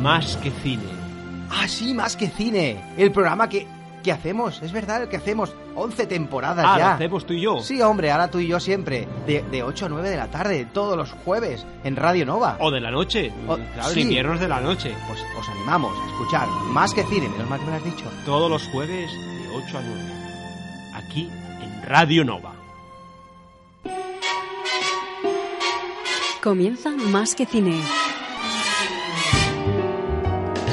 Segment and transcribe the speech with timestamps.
[0.00, 0.82] Más que cine.
[1.50, 2.82] Ah, sí, más que cine.
[2.96, 3.66] El programa que,
[4.02, 5.54] que hacemos, es verdad, el que hacemos.
[5.76, 6.84] 11 temporadas Ah, ya.
[6.86, 7.60] lo hacemos tú y yo.
[7.60, 9.08] Sí, hombre, ahora tú y yo siempre.
[9.26, 12.56] De, de 8 a 9 de la tarde, todos los jueves, en Radio Nova.
[12.60, 13.32] O de la noche.
[13.48, 14.00] O- claro, sí.
[14.02, 14.94] en inviernos de la noche.
[15.08, 18.04] Pues os animamos a escuchar más que cine, menos mal que me lo has dicho.
[18.24, 20.02] Todos los jueves de 8 a 9.
[20.94, 21.28] Aquí
[21.60, 22.52] en Radio Nova.
[26.42, 27.82] Comienza Más que Cine.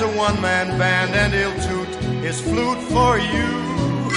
[0.00, 1.88] Land, a one-man band and he'll toot
[2.22, 4.10] his flute for you.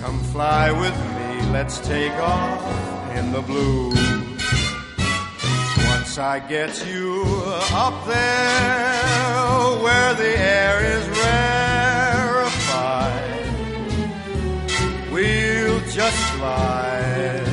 [0.00, 2.62] Come fly with me, let's take off
[3.16, 3.88] in the blue.
[5.88, 7.24] Once I get you
[7.72, 11.24] up there where the air is rarefied,
[15.12, 17.48] we'll just slide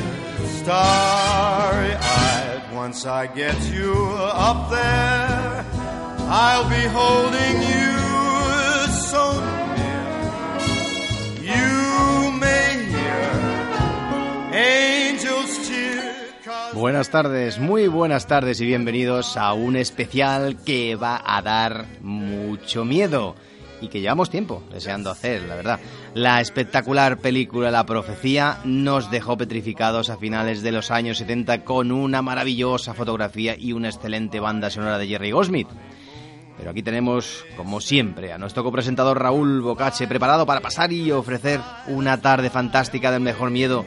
[0.60, 2.62] starry-eyed.
[2.72, 5.64] Once I get you up there,
[6.28, 7.92] I'll be holding you
[16.74, 22.84] Buenas tardes, muy buenas tardes y bienvenidos a un especial que va a dar mucho
[22.84, 23.36] miedo
[23.80, 25.80] y que llevamos tiempo deseando hacer, la verdad.
[26.14, 31.92] La espectacular película La Profecía nos dejó petrificados a finales de los años 70 con
[31.92, 35.68] una maravillosa fotografía y una excelente banda sonora de Jerry Goldsmith.
[36.58, 41.58] Pero aquí tenemos, como siempre, a nuestro copresentador Raúl Bocache preparado para pasar y ofrecer
[41.88, 43.84] una tarde fantástica del mejor miedo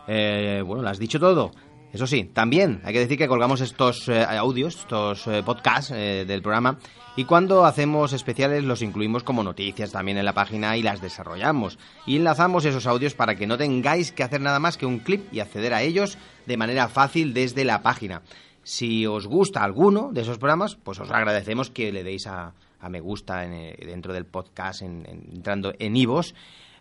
[0.07, 1.53] Eh, bueno, lo has dicho todo.
[1.93, 6.25] Eso sí, también hay que decir que colgamos estos eh, audios, estos eh, podcasts eh,
[6.27, 6.79] del programa
[7.17, 11.79] y cuando hacemos especiales los incluimos como noticias también en la página y las desarrollamos.
[12.07, 15.31] Y enlazamos esos audios para que no tengáis que hacer nada más que un clip
[15.35, 16.17] y acceder a ellos
[16.47, 18.23] de manera fácil desde la página.
[18.63, 22.89] Si os gusta alguno de esos programas, pues os agradecemos que le deis a, a
[22.89, 26.35] me gusta en, dentro del podcast, en- en- entrando en Ivos,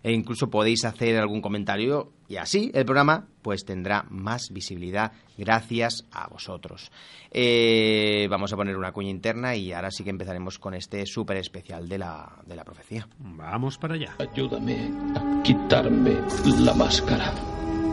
[0.03, 6.27] incluso podéis hacer algún comentario y así el programa pues tendrá más visibilidad gracias a
[6.27, 6.91] vosotros.
[7.31, 11.37] Eh, vamos a poner una cuña interna y ahora sí que empezaremos con este súper
[11.37, 13.07] especial de la, de la profecía.
[13.19, 14.15] Vamos para allá.
[14.19, 16.15] Ayúdame a quitarme
[16.59, 17.33] la máscara.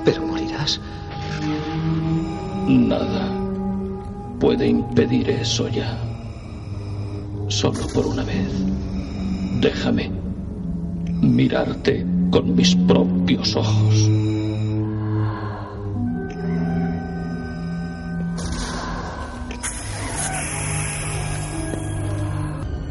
[0.04, 0.80] Pero morirás.
[2.66, 3.38] Nada
[4.38, 5.98] puede impedir eso ya.
[7.48, 8.52] Solo por una vez.
[9.60, 10.17] Déjame
[11.20, 14.10] mirarte con mis propios ojos.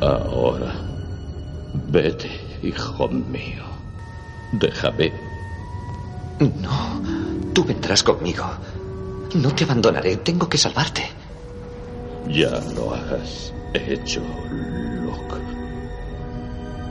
[0.02, 0.74] Ahora,
[1.92, 2.30] vete,
[2.64, 3.64] hijo mío.
[4.54, 5.12] Déjame.
[6.40, 7.02] No,
[7.54, 8.46] tú vendrás conmigo.
[9.36, 11.04] No te abandonaré, tengo que salvarte.
[12.30, 14.22] Ya lo has hecho,
[14.52, 15.36] Luke.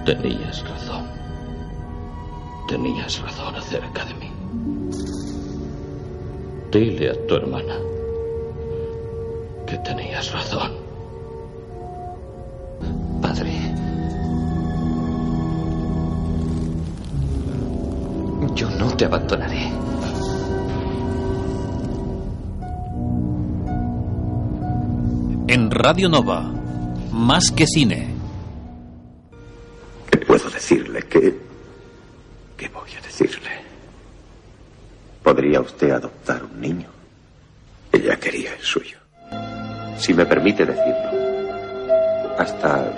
[0.04, 1.15] Tenías razón.
[2.68, 4.30] Tenías razón acerca de mí.
[6.72, 7.76] Dile a tu hermana
[9.66, 10.72] que tenías razón.
[13.20, 13.52] Padre.
[18.54, 19.72] Yo no te abandonaré.
[25.48, 26.42] En Radio Nova,
[27.12, 28.14] más que cine.
[30.10, 31.02] ¿Qué puedo decirle?
[31.08, 31.38] ¿Qué,
[32.56, 33.50] qué voy a decirle?
[35.26, 36.86] ¿Podría usted adoptar un niño?
[37.90, 38.96] Ella quería el suyo.
[39.98, 41.10] Si me permite decirlo,
[42.38, 42.92] hasta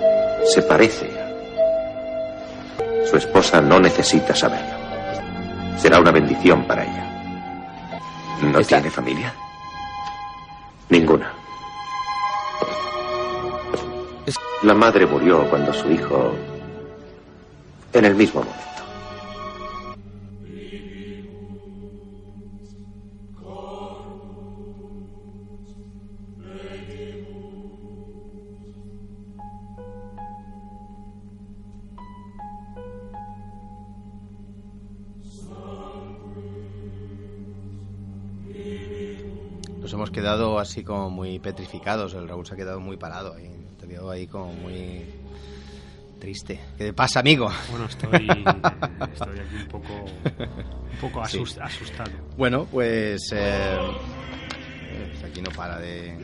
[0.45, 1.09] se parece.
[3.09, 4.77] Su esposa no necesita saberlo.
[5.79, 7.99] Será una bendición para ella.
[8.43, 9.33] ¿No Está- tiene familia?
[10.89, 11.33] Ninguna.
[14.61, 16.35] La madre murió cuando su hijo...
[17.91, 18.68] En el mismo momento.
[40.29, 43.49] Quedado así como muy petrificados, el Raúl se ha quedado muy parado ahí,
[43.79, 45.05] te veo ahí como muy
[46.19, 46.59] triste.
[46.77, 47.49] ¿Qué te pasa, amigo?
[47.71, 48.27] Bueno, estoy,
[49.13, 49.93] estoy aquí un poco,
[50.91, 51.37] un poco Sí.
[51.39, 52.11] asus- asustado.
[52.37, 53.77] Bueno, pues eh,
[54.91, 56.09] eh, aquí no para de...
[56.09, 56.17] ¿eh?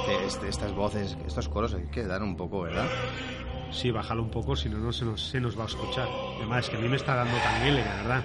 [0.00, 2.86] Este- este- estas voces, estos coros hay que dar un poco, ¿verdad?
[3.72, 6.08] Sí, bájalo un poco, si no, no se nos, se nos va a escuchar.
[6.38, 8.22] Además, es que a mí me está dando tanguele, la verdad.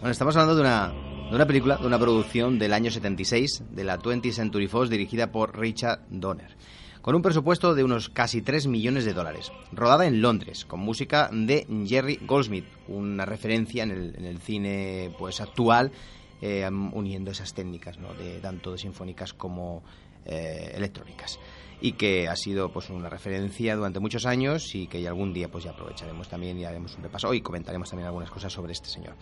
[0.00, 0.92] Bueno, estamos hablando de una,
[1.30, 5.32] de una película, de una producción del año 76 de la 20th Century Fox dirigida
[5.32, 6.56] por Richard Donner.
[7.00, 9.52] Con un presupuesto de unos casi 3 millones de dólares.
[9.72, 15.92] Rodada en Londres, con música de Jerry Goldsmith, una referencia en el, cine pues actual,
[16.40, 18.14] eh, uniendo esas técnicas, ¿no?
[18.14, 19.82] de, tanto de sinfónicas como
[20.24, 21.38] eh, electrónicas.
[21.80, 25.64] Y que ha sido pues una referencia durante muchos años y que algún día pues
[25.64, 29.14] ya aprovecharemos también y haremos un repaso y comentaremos también algunas cosas sobre este señor.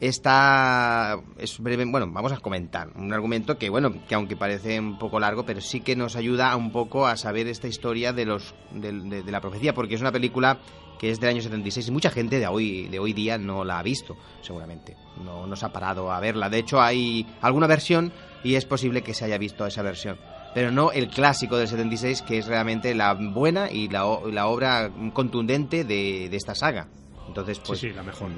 [0.00, 4.98] Esta es breve, bueno, vamos a comentar un argumento que bueno, que aunque parece un
[4.98, 8.54] poco largo, pero sí que nos ayuda un poco a saber esta historia de los
[8.72, 10.58] de, de- de la profecía, porque es una película
[10.98, 13.78] que es del año 76 y mucha gente de hoy de hoy día no la
[13.78, 14.96] ha visto, seguramente.
[15.24, 16.48] No nos ha parado a verla.
[16.48, 18.12] De hecho, hay alguna versión
[18.42, 20.18] y es posible que se haya visto esa versión,
[20.54, 24.90] pero no el clásico del 76 que es realmente la buena y la, la obra
[25.12, 26.88] contundente de, de esta saga.
[27.28, 28.30] Entonces, pues sí, la mejor.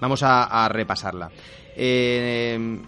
[0.00, 1.30] Vamos a, repasarla.
[1.76, 2.78] Eh,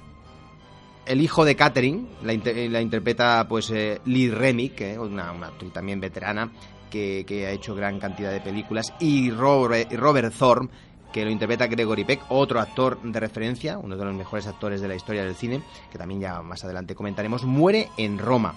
[1.06, 5.72] el hijo de Catherine la, inter- la interpreta pues eh, Lee Remick, eh, una, actriz
[5.72, 6.50] también veterana
[6.90, 10.70] que, ha hecho gran cantidad de películas, y Robert, Robert Thorne,
[11.12, 14.88] que lo interpreta Gregory Peck, otro actor de referencia, uno de los mejores actores de
[14.88, 18.54] la historia del cine, que también ya más adelante comentaremos, muere en Roma.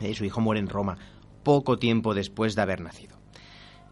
[0.00, 0.96] Eh, su hijo muere en Roma,
[1.42, 3.17] poco tiempo después de haber nacido.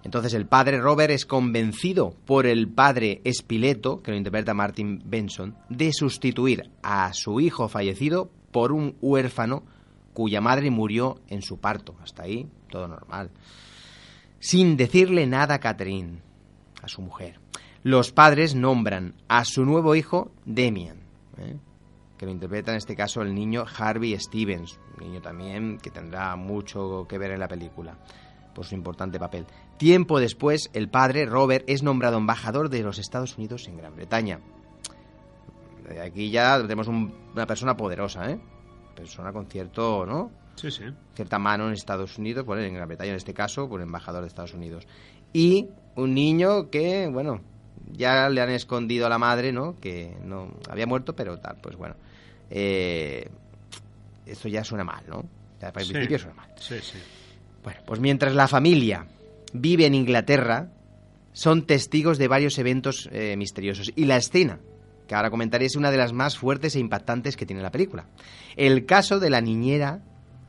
[0.02, 5.56] Entonces el padre Robert es convencido por el padre Espileto, que lo interpreta Martin Benson,
[5.68, 9.64] de sustituir a su hijo fallecido por un huérfano
[10.12, 11.96] cuya madre murió en su parto.
[12.02, 13.30] Hasta ahí, todo normal.
[14.38, 16.20] Sin decirle nada a Catherine,
[16.82, 17.40] a su mujer.
[17.82, 20.98] Los padres nombran a su nuevo hijo Demian,
[21.38, 21.56] ¿eh?
[22.16, 26.34] que lo interpreta en este caso el niño Harvey Stevens, un niño también que tendrá
[26.36, 27.98] mucho que ver en la película
[28.56, 29.44] por su importante papel.
[29.76, 34.40] Tiempo después, el padre, Robert, es nombrado embajador de los Estados Unidos en Gran Bretaña.
[35.90, 38.40] Eh, Aquí ya tenemos un- una persona poderosa, ¿eh?
[38.94, 40.30] Persona con cierto, ¿no?
[40.56, 40.84] Sí, sí.
[41.14, 44.28] Cierta mano en Estados Unidos, bueno, en Gran Bretaña en este caso, por embajador de
[44.28, 44.86] Estados Unidos.
[45.34, 47.42] Y un niño que, bueno,
[47.92, 49.76] ya le han escondido a la madre, ¿no?
[49.76, 51.94] Que no había muerto, pero tal, pues bueno.
[52.48, 53.28] Eh,
[54.25, 55.22] esto ya suena mal, ¿no?
[55.60, 55.92] Ya para el Sí.
[55.92, 56.50] principio suena mal.
[56.56, 56.98] Sí, sí.
[57.66, 59.06] Bueno, pues mientras la familia
[59.52, 60.68] vive en Inglaterra,
[61.32, 63.90] son testigos de varios eventos eh, misteriosos.
[63.96, 64.61] Y la escena,
[65.08, 68.06] que ahora comentaré, es una de las más fuertes e impactantes que tiene la película.
[68.54, 70.00] El caso de la niñera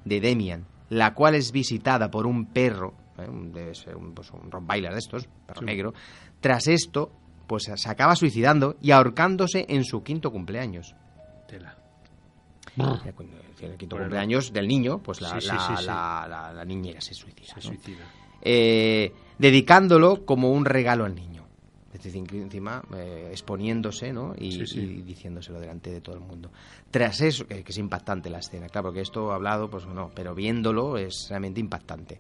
[0.05, 4.29] de Demian, la cual es visitada por un perro, eh, un- debe ser un, pues,
[4.29, 5.65] un Rottweiler de estos, perro Sí.
[5.65, 5.93] negro.
[6.39, 7.11] Tras esto,
[7.47, 10.93] pues se acaba suicidando y ahorcándose en su quinto cumpleaños.
[11.47, 11.76] Tela.
[13.03, 15.47] Ya cuando- El quinto cumpleaños del niño, pues la, Sí,
[16.67, 17.47] niñera se suicida.
[17.47, 17.61] Se ¿no?
[17.61, 18.05] suicida.
[18.41, 21.45] eh, dedicándolo como un regalo al niño.
[21.93, 24.35] Es decir, encima eh, exponiéndose ¿no?
[24.37, 26.51] y, diciéndoselo delante de todo el mundo.
[26.91, 30.35] Tras eso, que, que es impactante la escena, claro, porque esto hablado, pues no, pero
[30.35, 32.19] viéndolo es realmente impactante.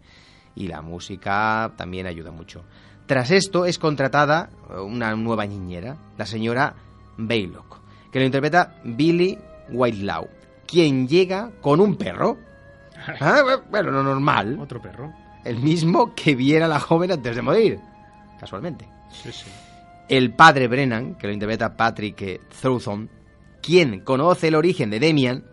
[0.55, 2.63] Y la música también ayuda mucho.
[3.05, 6.75] Tras esto es contratada eh, una nueva niñera, la señora
[7.17, 7.79] Baylock,
[8.11, 9.37] que lo interpreta Billy
[9.69, 10.27] Whitelaw,
[10.67, 12.37] quien llega con un perro.
[13.19, 15.13] Ah, Bueno, lo normal Otro perro.
[15.45, 17.79] el mismo que viera a la joven antes de morir,
[18.39, 18.87] casualmente.
[19.11, 19.49] Sí, sí.
[20.09, 23.09] El padre Brennan, que lo interpreta Patrick eh, Troughton,
[23.61, 25.45] quien conoce el origen de Demian,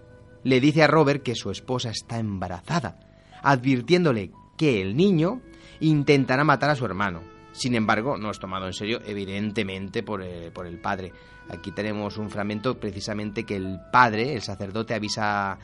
[0.43, 2.99] le dice a Robert que su esposa está embarazada,
[3.43, 5.41] advirtiéndole que el niño
[5.81, 7.21] intentará matar a su hermano.
[7.53, 11.13] Sin embargo, no es tomado en serio, evidentemente, por el, por el padre.
[11.51, 15.59] Aquí tenemos un fragmento precisamente que el padre, el sacerdote, avisa,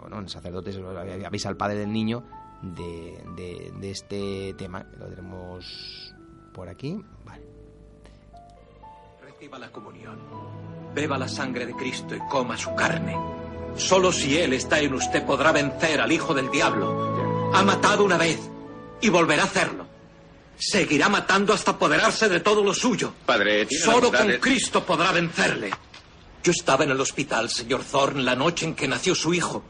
[0.00, 0.72] bueno, el sacerdote
[1.26, 2.22] avisa al padre del niño
[2.62, 4.84] de, de- de este tema.
[4.98, 6.14] Lo tenemos
[6.54, 6.98] por aquí.
[7.24, 7.42] Vale.
[9.22, 10.18] Reciba la comunión.
[10.94, 13.16] Beba la sangre de Cristo y coma su carne.
[13.76, 17.50] Solo si Él está en usted podrá vencer al hijo del diablo.
[17.54, 18.38] Ha matado una vez
[19.00, 19.81] y volverá a hacerlo.
[20.64, 23.12] Seguirá matando hasta apoderarse de todo lo suyo.
[23.26, 25.70] Padre, Solo con de- Cristo podrá vencerle.
[26.44, 29.64] Yo estaba en el hospital, señor Thorne, la noche en que nació su hijo.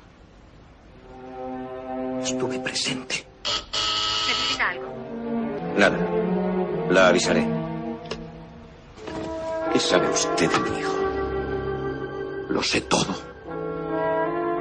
[2.23, 3.27] Estuve presente.
[4.29, 4.95] ¿Necesita algo?
[5.79, 5.99] Nada.
[6.91, 7.47] La avisaré.
[9.73, 10.95] ¿Qué sabe usted de mi hijo?
[12.51, 13.15] Lo sé todo.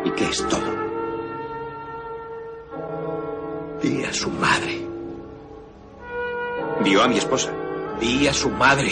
[0.05, 0.71] ¿Y qué es todo?
[3.83, 4.87] Vi a su madre.
[6.83, 7.51] Vio a mi esposa.
[7.99, 8.91] Vi a su madre.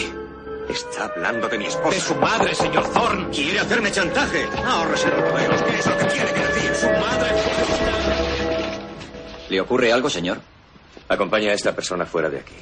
[0.68, 1.94] Está hablando de mi esposa.
[1.96, 3.28] De su madre, señor Thorne.
[3.30, 4.44] Quiere hacerme chantaje.
[4.64, 5.62] Ahorrese los rodeos.
[5.62, 6.74] ¿Qué es lo que quiere que decir?
[6.74, 7.30] Su madre
[9.48, 10.40] ¿Le ocurre algo, señor?
[11.08, 12.54] Acompaña a esta persona fuera de aquí.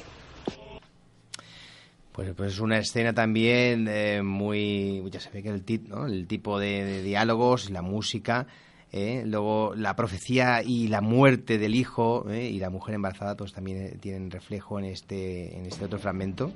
[2.11, 5.03] Pues, pues es una escena también eh, muy...
[5.11, 6.07] Ya se ve que el, tit- ¿no?
[6.07, 8.47] el tipo de, de diálogos, la música,
[8.91, 13.53] eh, luego la profecía y la muerte del hijo eh, y la mujer embarazada pues
[13.53, 16.51] también eh, tienen reflejo en este, en este otro fragmento.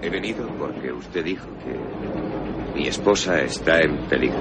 [0.00, 4.38] He venido porque usted dijo que mi esposa está en peligro.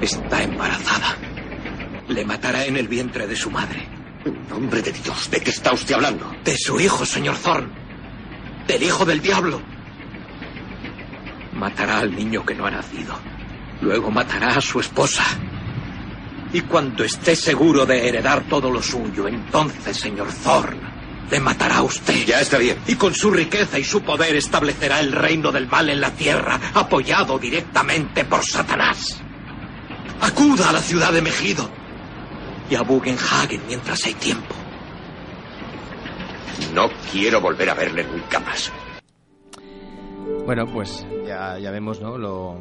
[0.00, 1.16] está embarazada.
[2.08, 3.86] Le matará en el vientre de su madre.
[4.24, 6.32] En nombre de Dios, ¿de qué está usted hablando?
[6.42, 7.72] De su hijo, señor Thorne.
[8.66, 9.60] Del hijo del diablo.
[11.52, 13.14] Matará al niño que no ha nacido.
[13.80, 15.24] Luego matará a su esposa.
[16.52, 20.80] Y cuando esté seguro de heredar todo lo suyo, entonces, señor Thorne,
[21.30, 22.24] le matará a usted.
[22.24, 22.78] Ya está bien.
[22.86, 26.58] Y con su riqueza y su poder establecerá el reino del mal en la tierra,
[26.74, 29.20] apoyado directamente por Satanás.
[30.20, 31.68] Acuda a la ciudad de Megido
[32.70, 34.54] y a Bugenhagen mientras hay tiempo.
[36.72, 38.72] No quiero volver a verle nunca más.
[40.46, 42.16] Bueno, pues ya, ya vemos ¿no?
[42.16, 42.58] lo,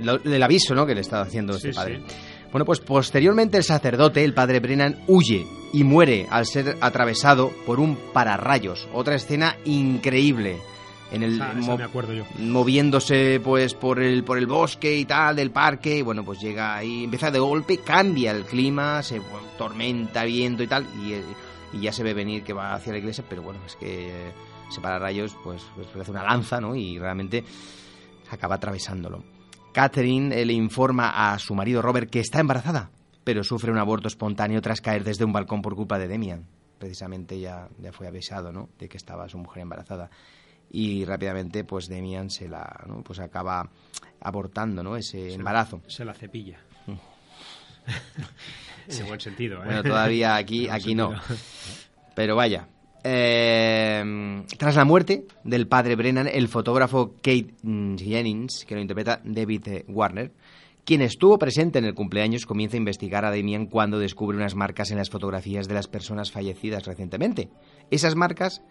[0.00, 0.86] lo- el aviso ¿no?
[0.86, 2.00] que le estaba haciendo este Sí, padre.
[2.06, 2.14] sí.
[2.50, 7.80] Bueno, pues posteriormente el sacerdote, el padre Brennan, huye y muere al ser atravesado por
[7.80, 8.86] un pararrayos.
[8.92, 10.58] Otra escena increíble.
[11.10, 12.24] En el Ah, mo- me acuerdo yo.
[12.38, 16.74] moviéndose pues por el por el bosque y tal del parque y bueno pues llega
[16.76, 21.80] ahí empieza de golpe cambia el clima se bueno, tormenta viento y tal y, y
[21.82, 24.32] ya se ve venir que va hacia la iglesia pero bueno es que eh,
[24.70, 27.44] se para rayos pues, pues hace una lanza no y realmente
[28.30, 29.22] acaba atravesándolo
[29.74, 32.90] Catherine eh, le informa a su marido Robert que está embarazada
[33.24, 36.46] pero sufre un aborto espontáneo tras caer desde un balcón por culpa de Demian
[36.78, 38.68] precisamente ya, ya fue avisado ¿no?
[38.78, 40.10] de que estaba su mujer embarazada
[40.70, 43.02] y rápidamente pues Demian se la ¿no?
[43.02, 43.68] pues acaba
[44.20, 46.58] abortando no ese embarazo Se la cepilla.
[48.88, 49.66] en buen sentido, ¿eh?
[49.66, 51.12] bueno todavía aquí aquí no
[52.14, 52.68] pero vaya
[53.04, 59.84] eh, tras la muerte del padre Brennan el fotógrafo Kate Jennings que lo interpreta David
[59.88, 60.32] Warner
[60.84, 64.90] Quien estuvo presente en el cumpleaños comienza a investigar a Demian cuando descubre unas marcas
[64.90, 67.48] en las fotografías de las personas fallecidas recientemente.
[67.90, 68.62] Esas marcas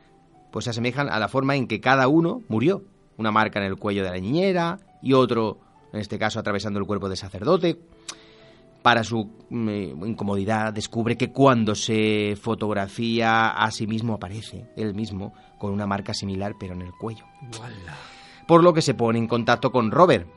[0.51, 2.83] pues se asemejan a la forma en que cada uno murió.
[3.17, 5.59] Una marca en el cuello de la niñera y otro,
[5.91, 7.79] en este caso, atravesando el cuerpo del sacerdote.
[8.83, 15.33] Para su mm, incomodidad descubre que cuando se fotografía a sí mismo aparece él mismo
[15.57, 17.25] con una marca similar pero en el cuello.
[18.45, 20.27] Por lo que se pone en contacto con Robert.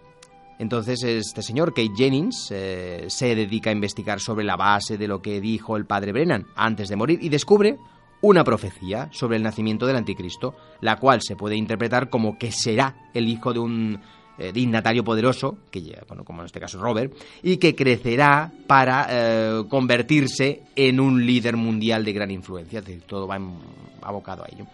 [0.59, 5.21] Entonces este señor, Kate Jennings, eh, se dedica a investigar sobre la base de lo
[5.21, 7.79] que dijo el padre Brennan antes de morir y descubre
[8.23, 13.11] una profecía sobre el nacimiento del anticristo, la cual se puede interpretar como que será
[13.12, 14.00] el hijo de un
[14.38, 17.12] eh, dignatario poderoso, que bueno, como en este caso Robert,
[17.43, 22.81] y que crecerá para eh, convertirse en un líder mundial de gran influencia.
[22.81, 23.59] Es decir, todo va en-
[24.02, 24.66] abocado a ello.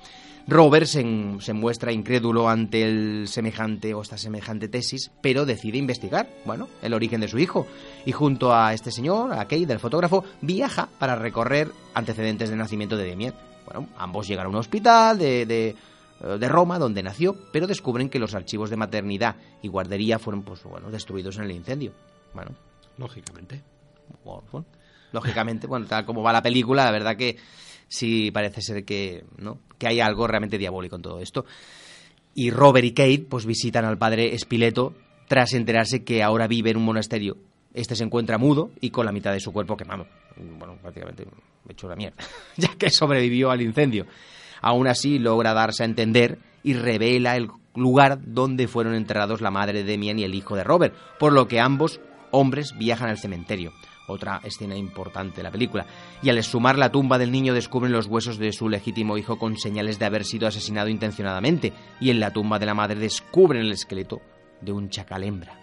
[0.48, 1.04] Robert se,
[1.54, 7.20] muestra incrédulo ante el semejante o esta semejante tesis, pero decide investigar, bueno, el origen
[7.20, 7.66] de su hijo.
[8.04, 12.96] Y junto a este señor, a Kate, el fotógrafo, viaja para recorrer antecedentes del nacimiento
[12.96, 13.34] de Damien.
[13.66, 15.76] Bueno, ambos llegan a un hospital de, de,
[16.22, 20.62] de Roma, donde nació, pero descubren que los archivos de maternidad y guardería fueron, pues,
[20.64, 21.92] bueno, destruidos en el incendio.
[22.34, 22.52] Bueno,
[22.98, 23.62] Lógicamente.
[24.24, 24.66] bueno,
[25.12, 27.36] lógicamente, bueno, tal como va la película, la verdad que
[27.88, 29.58] sí parece ser que, ¿no?
[29.78, 31.44] que hay algo realmente diabólico en todo esto.
[32.34, 34.94] Y Robert y Kate pues visitan al padre Espileto
[35.28, 37.36] tras enterarse que ahora vive en un monasterio.
[37.74, 40.06] Este se encuentra mudo y con la mitad de su cuerpo quemado.
[40.36, 41.26] Bueno, prácticamente
[41.68, 42.22] hecho la mierda,
[42.56, 44.06] ya que sobrevivió al incendio.
[44.62, 49.82] Aún así logra darse a entender y revela el lugar donde fueron enterrados la madre
[49.82, 52.00] de Demian y el hijo de Robert, por lo que ambos
[52.30, 53.72] hombres viajan al cementerio.
[54.08, 55.86] Otra escena importante de la película.
[56.22, 59.56] Y al exhumar la tumba del niño descubren los huesos de su legítimo hijo con
[59.56, 61.72] señales de haber sido asesinado intencionadamente.
[62.00, 64.20] Y en la tumba de la madre descubren el esqueleto
[64.60, 65.58] de un chacal hembra.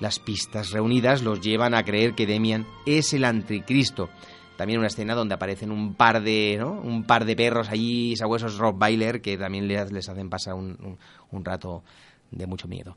[0.00, 4.10] Las pistas reunidas los llevan a creer que Demian es el anticristo.
[4.58, 6.72] También una escena donde aparecen un par de, ¿no?
[6.72, 10.98] un par de perros allí, sabuesos Rottweiler, que también les, les hacen pasar un,
[11.30, 11.84] un- rato
[12.32, 12.96] de mucho miedo.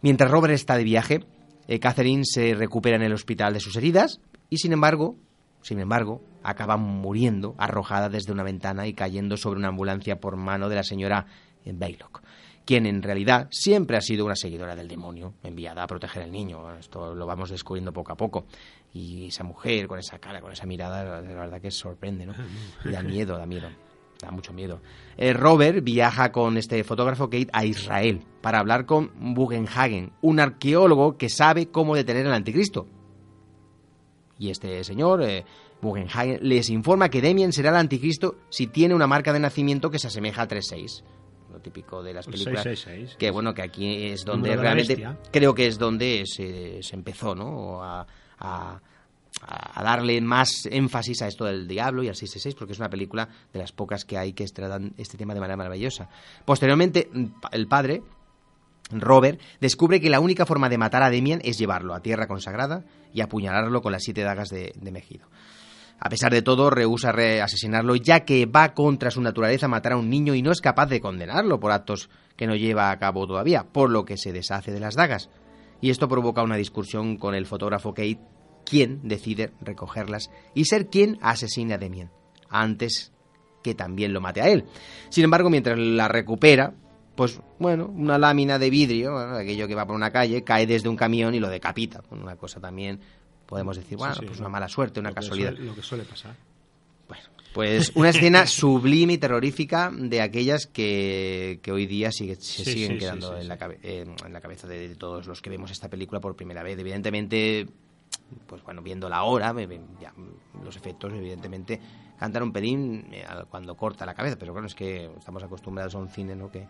[0.00, 1.24] Mientras Robert está de viaje,
[1.66, 5.16] eh, Catherine se recupera en el hospital de sus heridas y sin embargo,
[5.62, 10.68] sin embargo, acaba muriendo arrojada desde una ventana y cayendo sobre una ambulancia por mano
[10.68, 11.26] de la señora
[11.66, 12.22] Baylock,
[12.64, 16.76] quien en realidad siempre ha sido una seguidora del demonio, enviada a proteger al niño.
[16.76, 18.46] Esto lo vamos descubriendo poco a poco.
[18.94, 22.34] Y esa mujer con esa cara, con esa mirada, la verdad que sorprende, ¿no?
[22.84, 23.68] Y da miedo, da miedo.
[24.20, 24.80] Da mucho miedo.
[25.16, 31.16] Eh, Robert viaja con este fotógrafo Kate a Israel para hablar con Bugenhagen, un arqueólogo
[31.16, 32.86] que sabe cómo detener al anticristo.
[34.38, 35.44] Y este señor, eh,
[35.80, 39.98] Bugenhagen, les informa que Damien será el anticristo si tiene una marca de nacimiento que
[39.98, 41.02] se asemeja a 3-6.
[41.52, 42.62] Lo típico de las El películas.
[42.62, 47.34] 666, que bueno, que aquí es donde realmente creo que es donde se, se empezó,
[47.34, 47.82] ¿no?
[47.82, 48.06] A,
[48.42, 48.80] a-
[49.40, 53.28] a darle más énfasis a esto del diablo y al 666 porque es una película
[53.52, 56.08] de las pocas que hay que tratan este tema de manera maravillosa.
[56.44, 57.08] Posteriormente,
[57.52, 58.02] el padre,
[58.90, 62.84] Robert, descubre que la única forma de matar a Demian es llevarlo a tierra consagrada
[63.14, 65.26] y apuñalarlo con las siete dagas de, Megido.
[65.98, 69.96] A pesar de todo, rehúsa re- asesinarlo ya que va contra su naturaleza matar a
[69.96, 73.26] un niño y no es capaz de condenarlo por actos que no lleva a cabo
[73.26, 75.30] todavía, por lo que se deshace de las dagas.
[75.82, 78.18] Y esto provoca una discusión con el fotógrafo Kate,
[78.64, 82.10] quien decide recogerlas y ser quien asesine a Demian,
[82.48, 83.12] antes
[83.62, 84.64] que también lo mate a él.
[85.10, 86.72] Sin embargo, mientras la recupera,
[87.14, 90.88] pues bueno, una lámina de vidrio, bueno, aquello que va por una calle, cae desde
[90.88, 92.02] un camión y lo decapita.
[92.10, 93.00] Una cosa también,
[93.46, 95.50] podemos decir, bueno, Sí, sí, pues una mala suerte, una lo que casualidad.
[95.50, 96.34] suele- lo que suele pasar.
[97.54, 102.72] Pues una escena sublime y terrorífica de aquellas que, que hoy día sigue- se Sí,
[102.72, 105.42] siguen sí, quedando sí, en, la cabe- eh, en la cabeza de, de todos los
[105.42, 106.78] que vemos esta película por primera vez.
[106.78, 107.66] Evidentemente,
[108.46, 109.54] pues bueno, viéndola ahora,
[110.00, 110.12] ya,
[110.64, 111.78] los efectos evidentemente
[112.18, 115.98] cantan un pelín eh, cuando corta la cabeza, pero bueno, es que estamos acostumbrados a
[115.98, 116.50] un cine, ¿no?
[116.50, 116.66] Que,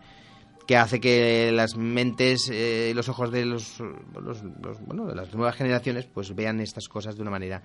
[0.67, 5.15] que hace que las mentes eh, y los ojos de los, los- los- bueno, de
[5.15, 7.61] las nuevas generaciones pues vean estas cosas de una manera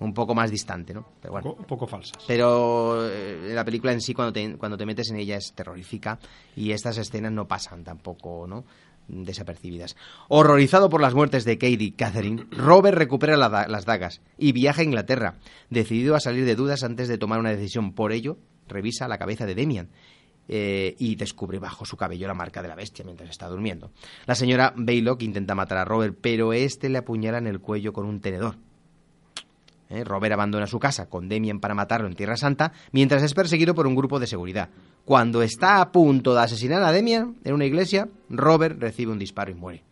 [0.00, 1.06] un poco más distante, ¿no?
[1.20, 1.52] Pero bueno.
[1.58, 2.22] Un poco falsas.
[2.26, 6.18] Pero eh, la película en sí, cuando te, cuando te metes en ella, es terrorífica
[6.56, 8.64] y estas escenas no pasan tampoco, ¿no?
[9.12, 9.96] desapercibidas.
[10.28, 14.52] Horrorizado por las muertes de Kate y Catherine, Robert recupera la da- las dagas y
[14.52, 15.34] viaja a Inglaterra,
[15.68, 17.92] decidido a salir de dudas antes de tomar una decisión.
[17.92, 19.90] Por ello, revisa la cabeza de Demian
[20.48, 23.90] eh, y descubre bajo su cabello la marca de la bestia mientras está durmiendo.
[24.26, 28.06] La señora Baylock intenta matar a Robert, pero este le apuñala en el cuello con
[28.06, 28.56] un tenedor.
[29.90, 30.04] ¿Eh?
[30.04, 33.86] Robert abandona su casa con Demian para matarlo en Tierra Santa, mientras es perseguido por
[33.86, 34.70] un grupo de seguridad.
[35.04, 39.50] Cuando está a punto de asesinar a Demian en una iglesia, Robert recibe un disparo
[39.50, 39.82] y muere.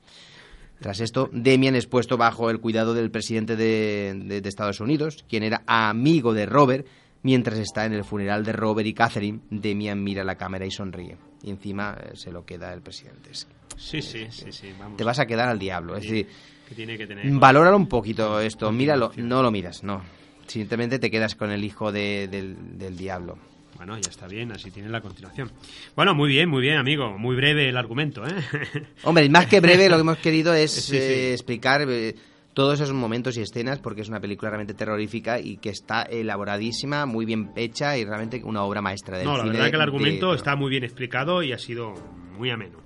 [0.80, 5.24] Tras esto, Demian es puesto bajo el cuidado del presidente de, de- de Estados Unidos,
[5.28, 6.86] quien era amigo de Robert.
[7.24, 11.16] Mientras está en el funeral de Robert y Catherine, Demian mira la cámara y sonríe.
[11.42, 13.30] Y encima eh, se lo queda el presidente.
[13.32, 14.96] Es- Sí, sí, sí, sí, vamos.
[14.96, 15.96] Te vas a quedar al diablo.
[15.96, 16.28] Es decir,
[16.68, 17.24] Que tiene que tener...
[17.32, 18.70] valóralo un poquito esto.
[18.70, 19.12] Míralo.
[19.16, 20.02] No lo miras, no.
[20.46, 23.38] Simplemente te quedas con el hijo de- del, del diablo.
[23.76, 25.52] Bueno, ya está bien, así tiene la continuación.
[25.94, 27.16] Bueno, muy bien, muy bien, amigo.
[27.16, 28.34] Muy breve el argumento, ¿eh?
[29.04, 30.96] Hombre, más que breve, lo que hemos querido es Sí, sí.
[30.96, 32.14] eh, explicar eh,
[32.54, 37.06] todos esos momentos y escenas, porque es una película realmente terrorífica y que está elaboradísima,
[37.06, 39.82] muy bien hecha y realmente una obra maestra del No, la cine verdad que el
[39.82, 41.94] argumento está muy bien explicado y ha sido
[42.36, 42.78] muy ameno.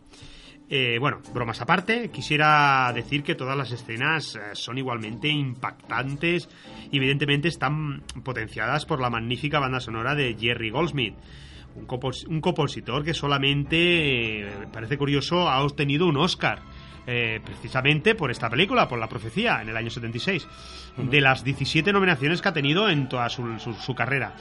[0.75, 6.49] Eh, bueno, bromas aparte, quisiera decir que todas las escenas eh, son igualmente impactantes
[6.91, 11.15] y evidentemente están potenciadas por la magnífica banda sonora de Jerry Goldsmith,
[11.75, 16.61] un, compos- un compositor que solamente, eh, parece curioso, ha obtenido un Oscar.
[17.07, 20.47] eh, precisamente por esta película, por La Profecía, en el año 76,
[20.97, 24.35] de las 17 nominaciones que ha tenido en toda su, su- su carrera.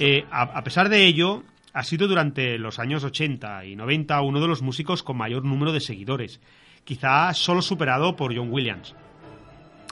[0.00, 4.40] Eh, a, a pesar de ello, ha sido durante los años 80 y 90 uno
[4.40, 6.40] de los músicos con mayor número de seguidores,
[6.84, 8.94] quizá solo superado por John Williams.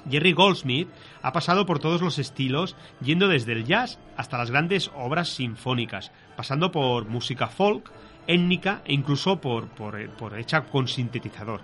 [0.09, 0.89] Jerry Goldsmith
[1.23, 6.11] ha pasado por todos los estilos, yendo desde el jazz hasta las grandes obras sinfónicas,
[6.37, 7.91] pasando por música folk,
[8.27, 11.63] étnica e incluso por, por, eh, por hecha con sintetizador.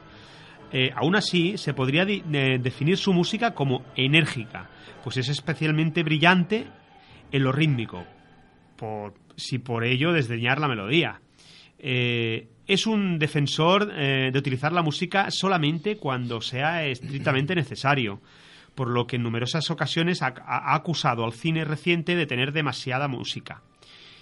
[0.72, 4.68] Eh, aún así, se podría eh, definir su música como enérgica,
[5.05, 6.66] pues es especialmente brillante
[7.31, 8.05] en lo rítmico,
[9.37, 11.20] si por ello desdeñar la melodía.
[11.79, 18.20] Eh, es un defensor eh, de utilizar la música solamente cuando sea estrictamente necesario,
[18.75, 23.09] por lo que en numerosas ocasiones ha, ha acusado al cine reciente de tener demasiada
[23.09, 23.62] música.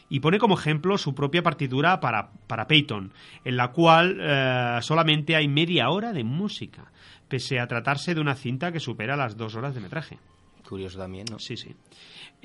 [0.09, 3.12] Y pone como ejemplo su propia partitura para, para Peyton,
[3.44, 6.92] en la cual eh, solamente hay media hora de música,
[7.29, 10.18] pese a tratarse de una cinta que supera las dos horas de metraje.
[10.68, 11.38] Curioso también, ¿no?
[11.38, 11.74] Sí, sí.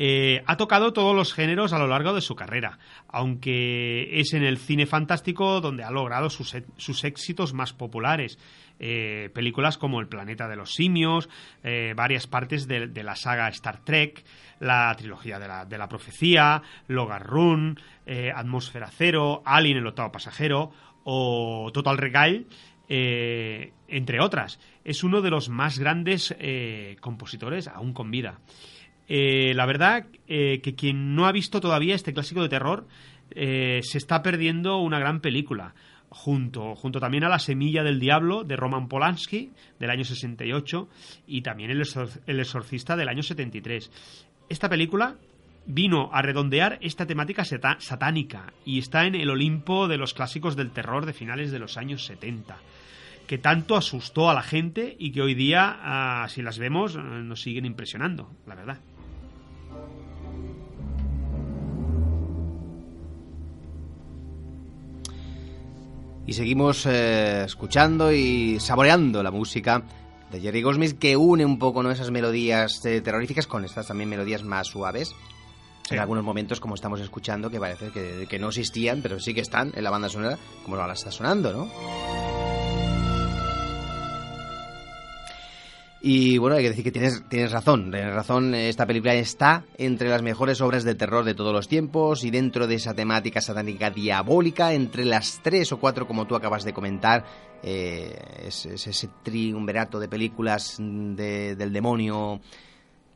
[0.01, 4.43] Eh, ha tocado todos los géneros a lo largo de su carrera, aunque es en
[4.43, 8.39] el cine fantástico donde ha logrado sus, sus éxitos más populares.
[8.79, 11.27] Eh, películas como El planeta de los simios,
[11.65, 14.23] eh, varias partes de, la saga Star Trek,
[14.62, 17.79] la trilogía de la, de la profecía, Logan Run,
[18.33, 20.71] Atmósfera Cero, Alien el octavo pasajero
[21.03, 22.47] o Total Recall,
[22.88, 24.62] eh, entre otras.
[24.85, 26.33] Es uno de los más grandes
[27.01, 28.39] compositores aún con vida.
[29.10, 32.88] Eh, la verdad eh, que quien no ha visto todavía este clásico de terror
[33.32, 35.74] eh, se está perdiendo una gran película.
[36.12, 40.89] Junto, junto también a La Semilla del Diablo de Roman Polanski del año 68
[41.28, 43.91] y también El, Exor- El Exorcista del año 73.
[44.50, 45.15] Esta película
[45.67, 50.72] vino a redondear esta temática satánica y está en el Olimpo de los clásicos del
[50.72, 52.58] terror de finales de los años 70
[53.28, 57.39] que tanto asustó a la gente y que hoy día, ah, si las vemos, nos
[57.39, 58.80] siguen impresionando, la verdad.
[66.30, 69.82] Y seguimos eh, escuchando y saboreando la música
[70.32, 71.89] de Jerry Goldsmith que une un poco ¿no?
[71.89, 75.15] esas melodías eh, terroríficas con estas también melodías más suaves.
[75.88, 75.96] Sí.
[75.96, 79.42] En algunos momentos, como estamos escuchando, que parece que, que no existían, pero sí que
[79.42, 82.09] están en la banda sonora, como ahora está sonando, ¿no?
[86.01, 90.07] Y bueno, hay que decir que tienes, tienes razón, tienes razón, esta película está entre
[90.07, 93.89] las mejores obras de terror de todos los tiempos y dentro de esa temática satánica
[93.89, 97.25] diabólica, entre las tres o cuatro como tú acabas de comentar,
[97.63, 102.39] eh, es, es ese triunvirato de películas de- del demonio,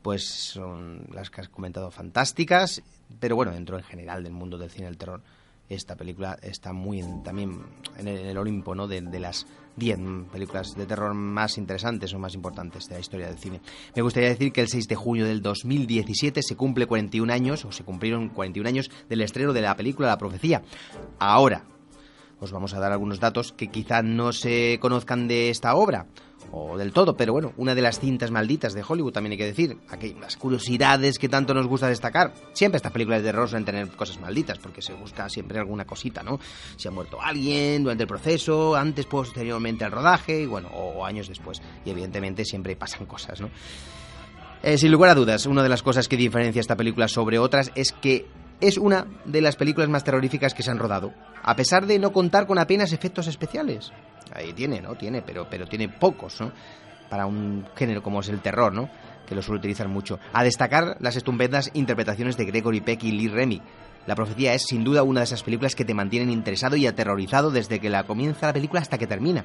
[0.02, 2.82] pues son las que has comentado fantásticas,
[3.18, 5.22] pero bueno, dentro en general del mundo del cine del terror,
[5.68, 7.62] esta película está muy en- también
[7.98, 8.86] en el, Olimpo, ¿no?
[8.86, 9.46] De, de las
[9.76, 9.98] 10
[10.30, 13.60] películas de terror más interesantes o más importantes de la historia del cine.
[13.96, 17.72] Me gustaría decir que el 6 de junio del 2017 se cumple 41 años, o
[17.72, 20.62] se cumplieron 41 años del estreno de la película La Profecía.
[21.18, 21.64] Ahora,
[22.40, 26.06] os vamos a dar algunos datos que quizá no se conozcan de esta obra
[26.52, 29.46] o del todo, pero bueno, una de las cintas malditas de Hollywood también hay que
[29.46, 32.32] decir, aquí las curiosidades que tanto nos gusta destacar.
[32.52, 36.22] Siempre estas películas de terror suelen tener cosas malditas porque se busca siempre alguna cosita,
[36.22, 36.38] ¿no?
[36.76, 41.28] Si ha muerto alguien durante el proceso, antes, posteriormente al rodaje, y bueno, o años
[41.28, 41.60] después.
[41.84, 43.50] Y evidentemente siempre pasan cosas, ¿no?
[44.62, 47.70] Eh, sin lugar a dudas, una de las cosas que diferencia esta película sobre otras
[47.74, 48.26] es que
[48.60, 51.12] es una de las películas más terroríficas que se han rodado,
[51.42, 53.92] a pesar de no contar con apenas efectos especiales.
[54.32, 54.94] Ahí tiene, ¿no?
[54.94, 56.52] Tiene, pero, pero tiene pocos, ¿no?
[57.08, 58.88] Para un género como es el terror, ¿no?
[59.26, 60.18] Que lo suele utilizar mucho.
[60.32, 63.62] A destacar las estupendas interpretaciones de Gregory Peck y Lee Remy.
[64.06, 67.50] La profecía es sin duda una de esas películas que te mantienen interesado y aterrorizado
[67.50, 69.44] desde que la comienza la película hasta que termina.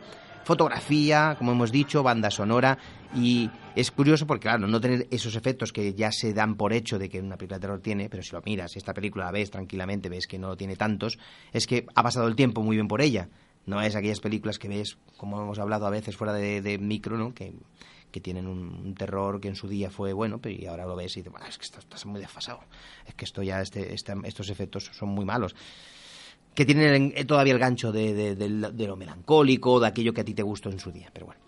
[0.49, 2.75] Fotografía, como hemos dicho, banda sonora
[3.15, 6.97] y es curioso porque claro, no tener esos efectos que ya se dan por hecho
[6.97, 9.51] de que una película de terror tiene, pero si lo miras, esta película la ves
[9.51, 11.19] tranquilamente, ves que no tiene tantos,
[11.53, 13.29] es que ha pasado el tiempo muy bien por ella.
[13.67, 17.15] No es aquellas películas que ves, como hemos hablado a veces fuera de, de micro,
[17.15, 17.33] ¿no?
[17.35, 17.53] Que,
[18.11, 21.15] que tienen un, terror que en su día fue bueno, pero y ahora lo ves
[21.15, 22.61] y dices, "Bueno, es que estás, estás muy desfasado.
[23.05, 25.55] Es que esto ya, este, esta- estos efectos son muy malos.
[26.53, 30.33] Que tienen el- todavía el gancho de, de- lo melancólico, de aquello que a ti
[30.33, 31.41] te gustó en su día, pero bueno.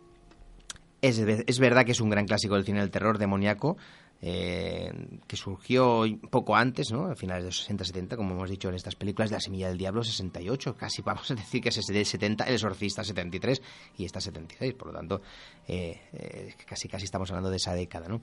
[1.02, 3.78] Es, es verdad que es un gran clásico del cine del terror demoníaco,
[4.22, 4.92] eh,
[5.28, 7.06] que surgió poco antes, ¿no?
[7.08, 9.78] A finales de los 60-70, como hemos dicho en estas películas de La Semilla del
[9.78, 13.62] Diablo, 68, casi vamos a decir que es de 70, El Exorcista 73
[13.98, 15.22] y esta 76, por lo tanto,
[15.68, 18.22] eh, eh, casi casi estamos hablando de esa década, ¿no?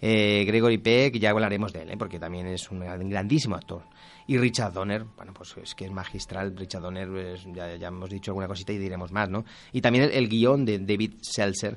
[0.00, 3.82] Gregory Peck, ya hablaremos de él, porque también es un gran- grandísimo actor.
[4.26, 6.56] Y Richard Donner, bueno, pues es que es magistral.
[6.56, 9.44] Richard Donner, pues, ya, ya hemos dicho alguna cosita y diremos más, ¿no?
[9.72, 11.76] Y también el, el guion de David Seltzer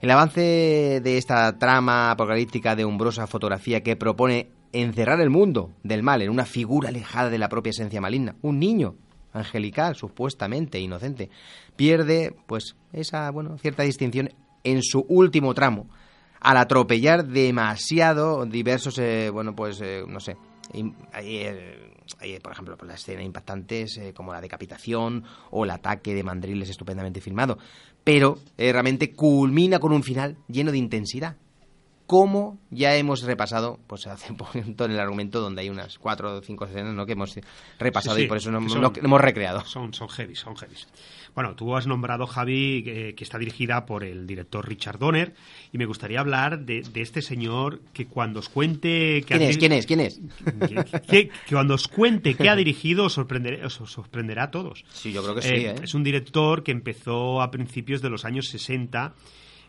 [0.00, 6.02] El avance de esta trama apocalíptica de umbrosa fotografía que propone encerrar el mundo del
[6.02, 8.94] mal en una figura alejada de la propia esencia maligna, un niño
[9.32, 11.30] angelical, supuestamente inocente,
[11.76, 14.30] pierde, pues, esa, bueno, cierta distinción
[14.64, 15.86] en su último tramo,
[16.40, 20.36] al atropellar demasiado diversos, eh, bueno, pues, eh, no sé,
[21.12, 25.70] hay, eh, hay, por ejemplo, pues, la escena impactantes eh, como la decapitación o el
[25.70, 27.58] ataque de mandriles estupendamente filmado,
[28.04, 31.36] pero eh, realmente culmina con un final lleno de intensidad.
[32.06, 36.38] Como ya hemos repasado, pues hace un momento en el argumento donde hay unas cuatro
[36.38, 37.06] o cinco escenas ¿no?
[37.06, 37.38] que hemos
[37.78, 39.64] repasado Sí, sí, y por eso no, hemos recreado.
[39.64, 40.74] Son, son heavy, son heavy.
[41.34, 45.34] Bueno, tú has nombrado, Javi, que, que está dirigida por el director Richard Donner,
[45.72, 49.22] y me gustaría hablar de, de este señor que cuando os cuente...
[49.26, 49.56] Que ¿Quién es?
[49.58, 49.86] ¿Quién es?
[49.86, 50.20] ¿Quién es?
[50.20, 54.84] Que, que- que cuando os cuente qué ha dirigido os sorprenderá, os sorprenderá a todos.
[54.92, 55.74] Sí, yo creo que sí, ¿eh?
[55.82, 59.14] Es un director que empezó a principios de los años 60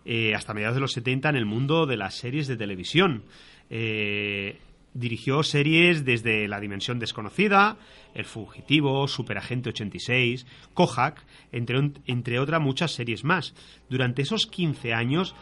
[0.05, 3.23] eh, hasta mediados de los 70 en el mundo de las series de televisión.
[3.69, 4.57] Eh,
[4.93, 7.77] dirigió series desde La Dimensión Desconocida,
[8.13, 13.53] El Fugitivo, Superagente 86, Kojak, entre, entre otras muchas series más.
[13.89, 15.35] Durante esos 15 años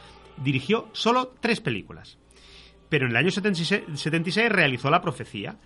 [0.43, 2.17] dirigió solo tres películas.
[2.89, 5.57] Pero en el año 76, 76 realizó La Profecía,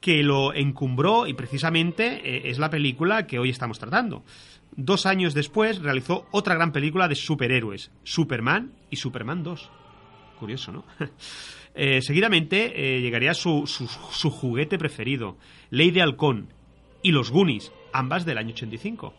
[0.00, 4.24] que lo encumbró y precisamente eh, es la película que hoy estamos tratando.
[4.74, 9.70] Dos años después realizó otra gran película de superhéroes, Superman y Superman 2.
[10.42, 10.84] Curioso, ¿no?
[11.74, 13.64] Eh, seguidamente eh, llegaría su,
[14.30, 15.38] juguete preferido,
[15.70, 16.52] Ley de Halcón
[17.02, 19.14] y Los Goonies, ambas del año 85.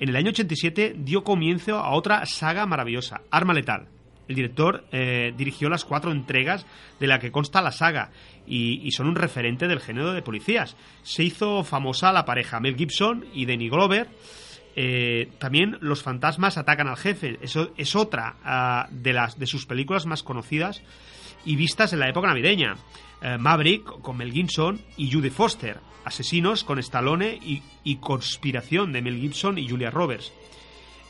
[0.00, 3.86] En el año 87 dio comienzo a otra saga maravillosa, Arma Letal.
[4.26, 6.66] El director eh, dirigió las cuatro entregas
[6.98, 8.10] de la que consta la saga
[8.44, 10.76] y, y son un referente del género de policías.
[11.04, 14.08] Se hizo famosa la pareja Mel Gibson y Danny Glover.
[14.80, 17.36] Eh, también Los fantasmas atacan al jefe.
[17.42, 20.82] Eso es otra ah, de, las, de sus películas más conocidas
[21.44, 22.76] y vistas en la época navideña.
[23.20, 25.78] Eh, Maverick con Mel Gibson y Judy Foster.
[26.04, 30.32] Asesinos con Stallone y, y Conspiración de Mel Gibson y Julia Roberts.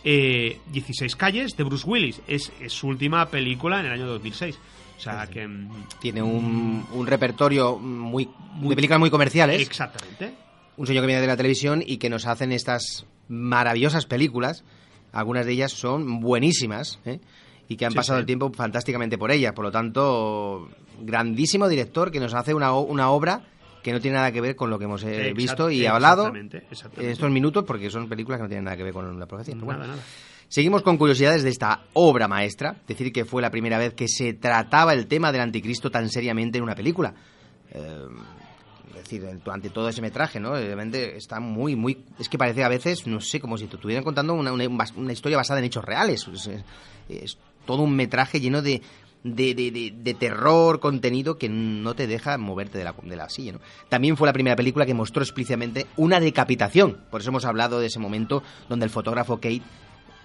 [0.03, 2.23] Eh, 16 calles de Bruce Willis.
[2.27, 4.59] Es, es su última película en el año 2006.
[4.97, 5.47] O sea que...
[5.47, 5.69] mm,
[6.01, 8.31] Tiene un, un repertorio muy,
[8.63, 9.61] de películas muy comerciales.
[9.61, 10.33] Exactamente.
[10.79, 14.65] Un señor que viene de la televisión y que nos hacen estas maravillosas películas.
[15.13, 17.21] Algunas de ellas son buenísimas ¿eh?
[17.69, 18.21] y que han Sí, pasado sí.
[18.21, 19.53] el tiempo fantásticamente por ellas.
[19.53, 20.69] Por lo tanto,
[21.01, 23.43] grandísimo director que nos hace una, una obra
[23.83, 26.67] que no tiene nada que ver con lo que hemos eh, visto y hablado exactamente,
[26.71, 27.05] exactamente.
[27.07, 29.55] en estos minutos porque son películas que no tienen nada que ver con la profecía.
[29.57, 29.87] Bueno.
[29.87, 30.03] Nada.
[30.49, 34.33] Seguimos con curiosidades de esta obra maestra, decir que fue la primera vez que se
[34.33, 37.15] trataba el tema del anticristo tan seriamente en una película.
[37.71, 38.07] Eh,
[39.11, 40.57] decir, durante todo ese metraje, ¿no?
[40.57, 41.99] Está muy, muy...
[42.19, 45.61] Es que parece a veces, no sé, como si te estuvieran contando una, historia basada
[45.61, 46.27] en hechos reales.
[47.09, 48.83] Es, todo un metraje lleno de,
[49.25, 53.53] de, de- de- terror, contenido que no te deja moverte de la, de la silla,
[53.53, 53.61] ¿no?
[53.89, 56.99] También fue la primera película que mostró explícitamente una decapitación.
[57.11, 59.63] Por eso hemos hablado de ese momento donde el fotógrafo Kate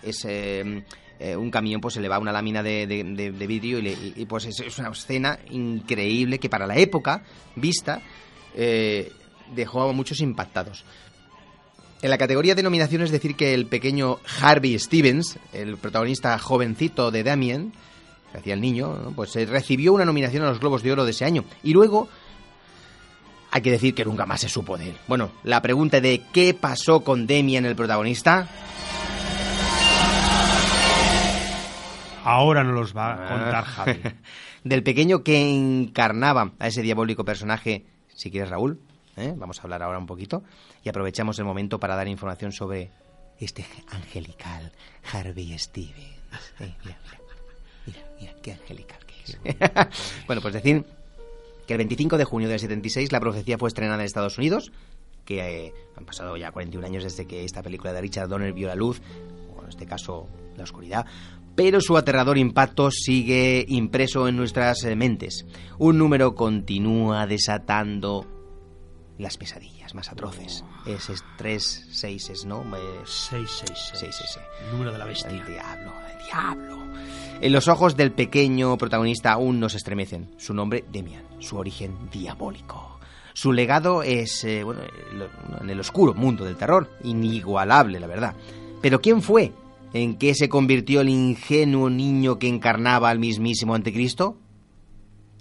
[0.04, 0.84] es eh,
[1.19, 3.98] eh, un camión pues se le va una lámina de, de- de- vidrio y, le-
[4.15, 7.24] y, pues es, es una escena increíble que para la época
[7.56, 8.02] vista
[8.56, 9.12] eh,
[9.56, 10.84] dejó a muchos impactados.
[12.02, 17.24] En la categoría de nominaciones decir que el pequeño Harvey Stevens, el protagonista jovencito de
[17.24, 17.74] Damien,
[18.32, 19.12] que hacía el niño, ¿no?
[19.12, 21.46] pues eh, recibió una nominación a los Globos de Oro de ese año.
[21.63, 22.10] Y luego
[23.52, 24.98] hay que decir que nunca más se supo de él.
[25.08, 28.50] Bueno, la pregunta de qué pasó con Damien, el protagonista,
[32.26, 34.00] Ahora nos los va a contar Javi.
[34.63, 37.86] del pequeño que encarnaba a ese diabólico personaje,
[38.24, 38.80] si quieres Raúl,
[39.18, 39.34] ¿eh?
[39.36, 40.44] vamos a hablar ahora un poquito,
[40.82, 42.90] y aprovechamos el momento para dar información sobre
[43.38, 44.72] este angelical
[45.12, 46.22] Harvey Stevens.
[46.62, 47.20] Eh, mira, mira,
[47.86, 49.38] mira, mira, qué angelical que es.
[50.28, 50.86] bueno, pues decir
[51.68, 54.72] que el 25 de junio del 76 la profecía fue estrenada en Estados Unidos,
[55.26, 58.70] que eh, han pasado ya 41 años desde que esta película de Richard Donner vio
[58.70, 59.02] la luz,
[59.54, 61.06] o en este caso la oscuridad,
[61.56, 65.46] pero su aterrador impacto sigue impreso en nuestras eh, mentes.
[65.78, 68.26] Un número continúa desatando
[69.20, 70.63] las pesadillas más atroces.
[70.88, 72.62] Es, es tres seises, ¿no?
[72.76, 73.92] Eh, 666.
[73.94, 74.39] Sí, sí, sí.
[74.66, 75.30] El número de la bestia.
[75.30, 76.78] El diablo, el diablo.
[77.42, 80.32] En los ojos del pequeño protagonista aún no se estremecen.
[80.38, 81.24] Su nombre, Demian.
[81.39, 83.00] Su origen, diabólico.
[83.36, 84.82] Su legado es, eh, bueno,
[85.13, 86.89] lo- en el oscuro mundo del terror.
[87.04, 88.36] Inigualable, la verdad.
[88.82, 89.52] Pero ¿quién fue?
[89.94, 94.38] ¿En qué se convirtió el ingenuo niño que encarnaba al mismísimo anticristo?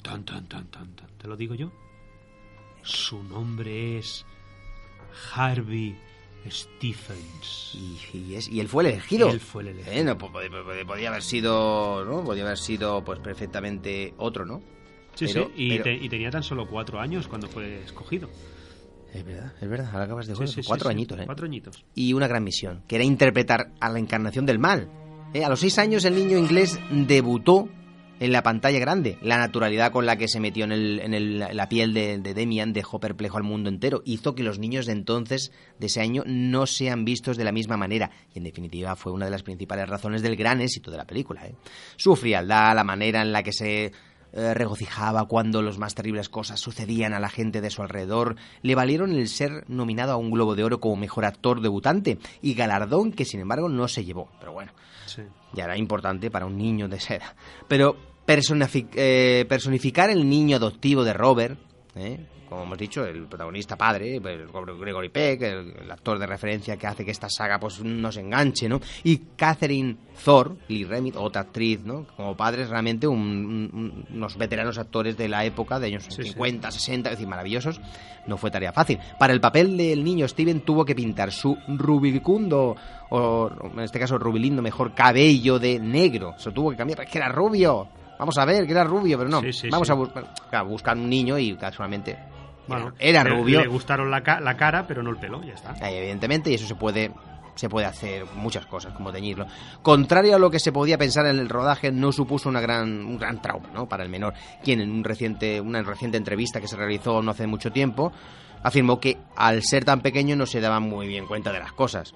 [0.03, 1.09] Tan, tan, tan, tan, tan.
[1.19, 1.71] ¿Te lo digo yo?
[2.83, 4.27] Su nombre es
[5.35, 5.97] Harvey
[6.51, 7.75] Stephens.
[7.75, 9.31] Y, y es- y él fue el elegido.
[9.31, 9.93] Él fue el elegido.
[9.95, 12.25] Eh, no, po- podía haber sido, ¿no?
[12.25, 14.61] Podía haber sido, pues, perfectamente otro, ¿no?
[15.15, 18.29] Sí, Pero- sí, y, pero- te- y tenía tan solo cuatro años cuando fue escogido.
[19.13, 21.25] Es verdad, es verdad, ahora acabas de sí, sí, cuatro sí, añitos, ¿eh?
[21.27, 21.85] Cuatro añitos.
[21.95, 24.89] Y una gran misión, que era interpretar a la encarnación del mal.
[25.35, 27.69] Eh, A los seis años el niño inglés debutó
[28.21, 29.19] en la pantalla grande.
[29.21, 32.35] La naturalidad con la que se metió en, el- en el- la piel de, de
[32.35, 34.01] Demian dejó perplejo al mundo entero.
[34.05, 37.77] Hizo que los niños de entonces, de ese año, no sean vistos de la misma
[37.77, 38.11] manera.
[38.35, 41.45] Y en definitiva fue una de las principales razones del gran éxito de la película.
[41.47, 41.55] ¿eh?
[41.97, 43.93] Su frialdad, la manera en la que se
[44.33, 48.75] eh, regocijaba cuando las más terribles cosas sucedían a la gente de su alrededor, le
[48.75, 53.13] valieron el ser nominado a un Globo de Oro como mejor actor debutante y galardón
[53.13, 54.29] que sin embargo no se llevó.
[54.41, 54.73] Pero bueno,
[55.07, 55.23] Sí.
[55.53, 57.35] ya era importante para un niño de esa edad.
[57.69, 57.97] Pero
[58.95, 61.59] eh, personificar el niño adoptivo de Robert,
[61.97, 62.27] ¿eh?
[62.53, 64.49] Como hemos dicho, el protagonista padre, el
[64.81, 68.69] Gregory Peck, el, el actor de referencia que hace que esta saga pues nos enganche,
[68.69, 68.81] ¿no?
[69.05, 72.07] Y Catherine Thor, Lee Remit, otra actriz, ¿no?
[72.17, 73.19] Como padres realmente un-
[73.73, 76.29] un- unos veteranos actores de la época, de años Sí, sí.
[76.31, 77.81] 50, 60, es decir, maravillosos.
[78.27, 78.99] No fue tarea fácil.
[79.19, 82.77] Para el papel del niño Steven tuvo que pintar su rubicundo,
[83.11, 86.35] o en este caso rubilindo mejor, cabello de negro.
[86.39, 87.89] Se lo tuvo que cambiar, es que era rubio.
[88.19, 89.41] Vamos a ver, que era rubio, pero no.
[89.41, 89.93] Sí, sí, Vamos sí.
[89.93, 92.17] a buscar, claro, buscar un niño y casualmente
[92.67, 93.61] Bueno, era rubio.
[93.61, 95.75] Le gustaron la, ca- la cara, pero no el pelo, ya está.
[95.81, 97.11] Ahí, evidentemente, y eso se puede
[97.55, 99.47] se puede hacer muchas cosas, como teñirlo.
[99.83, 103.19] Contrario a lo que se podía pensar en el rodaje, no supuso una gran, un
[103.19, 103.87] gran trauma ¿no?
[103.87, 104.33] para el menor,
[104.65, 108.11] quien en un reciente, una reciente entrevista que se realizó no hace mucho tiempo,
[108.63, 112.15] afirmó que al ser tan pequeño no se daba muy bien cuenta de las cosas.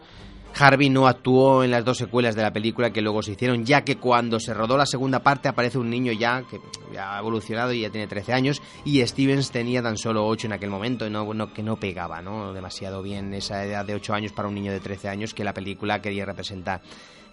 [0.59, 3.83] Harvey no actuó en las dos secuelas de la película que luego se hicieron, ya
[3.83, 6.59] que cuando se rodó la segunda parte aparece un niño ya que
[6.95, 10.53] ya ha evolucionado y ya tiene 13 años y Stevens tenía tan solo 8 en
[10.55, 12.53] aquel momento, no, no- que no pegaba ¿no?
[12.55, 15.53] demasiado bien esa edad de 8 años para un niño de 13 años que la
[15.53, 16.81] película quería representar.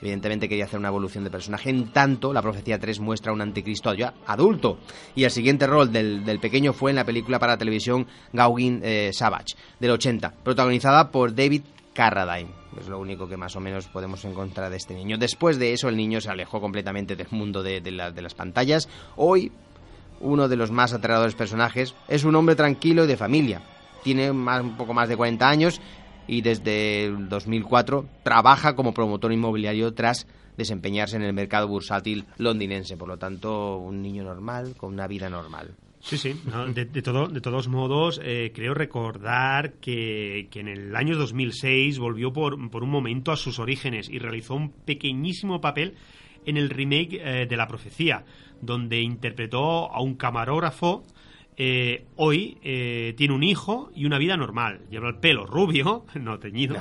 [0.01, 1.69] Evidentemente quería hacer una evolución de personaje.
[1.69, 4.79] En tanto, la Profecía 3 muestra un anticristo ya adulto.
[5.15, 9.12] Y el siguiente rol del, del pequeño fue en la película para televisión Gauguin eh,
[9.13, 11.62] Savage, del 80, protagonizada por David
[11.93, 12.49] Carradine.
[12.79, 15.17] Es lo único que más o menos podemos encontrar de este niño.
[15.17, 18.34] Después de eso, el niño se alejó completamente del mundo de, de la- de las
[18.34, 18.89] pantallas.
[19.15, 19.51] Hoy,
[20.19, 23.62] uno de los más aterradores personajes es un hombre tranquilo y de familia.
[24.03, 25.79] Tiene más, un poco más de 40 años
[26.27, 30.25] y desde el 2004 trabaja como promotor inmobiliario tras
[30.58, 32.95] desempeñarse en el mercado bursátil londinense.
[32.97, 35.75] Por lo tanto, un niño normal con una vida normal.
[36.04, 36.36] Sí, sí.
[36.74, 42.34] de todo, de todos modos, eh, creo recordar que, que en el año 2006 volvió
[42.34, 45.96] por, por un momento a sus orígenes y realizó un pequeñísimo papel
[46.46, 48.26] en el remake eh, de La Profecía,
[48.62, 51.06] donde interpretó a un camarógrafo.
[51.58, 54.82] Eh, hoy eh, tiene un hijo y una vida normal.
[54.89, 56.76] Lleva el pelo rubio, no teñido.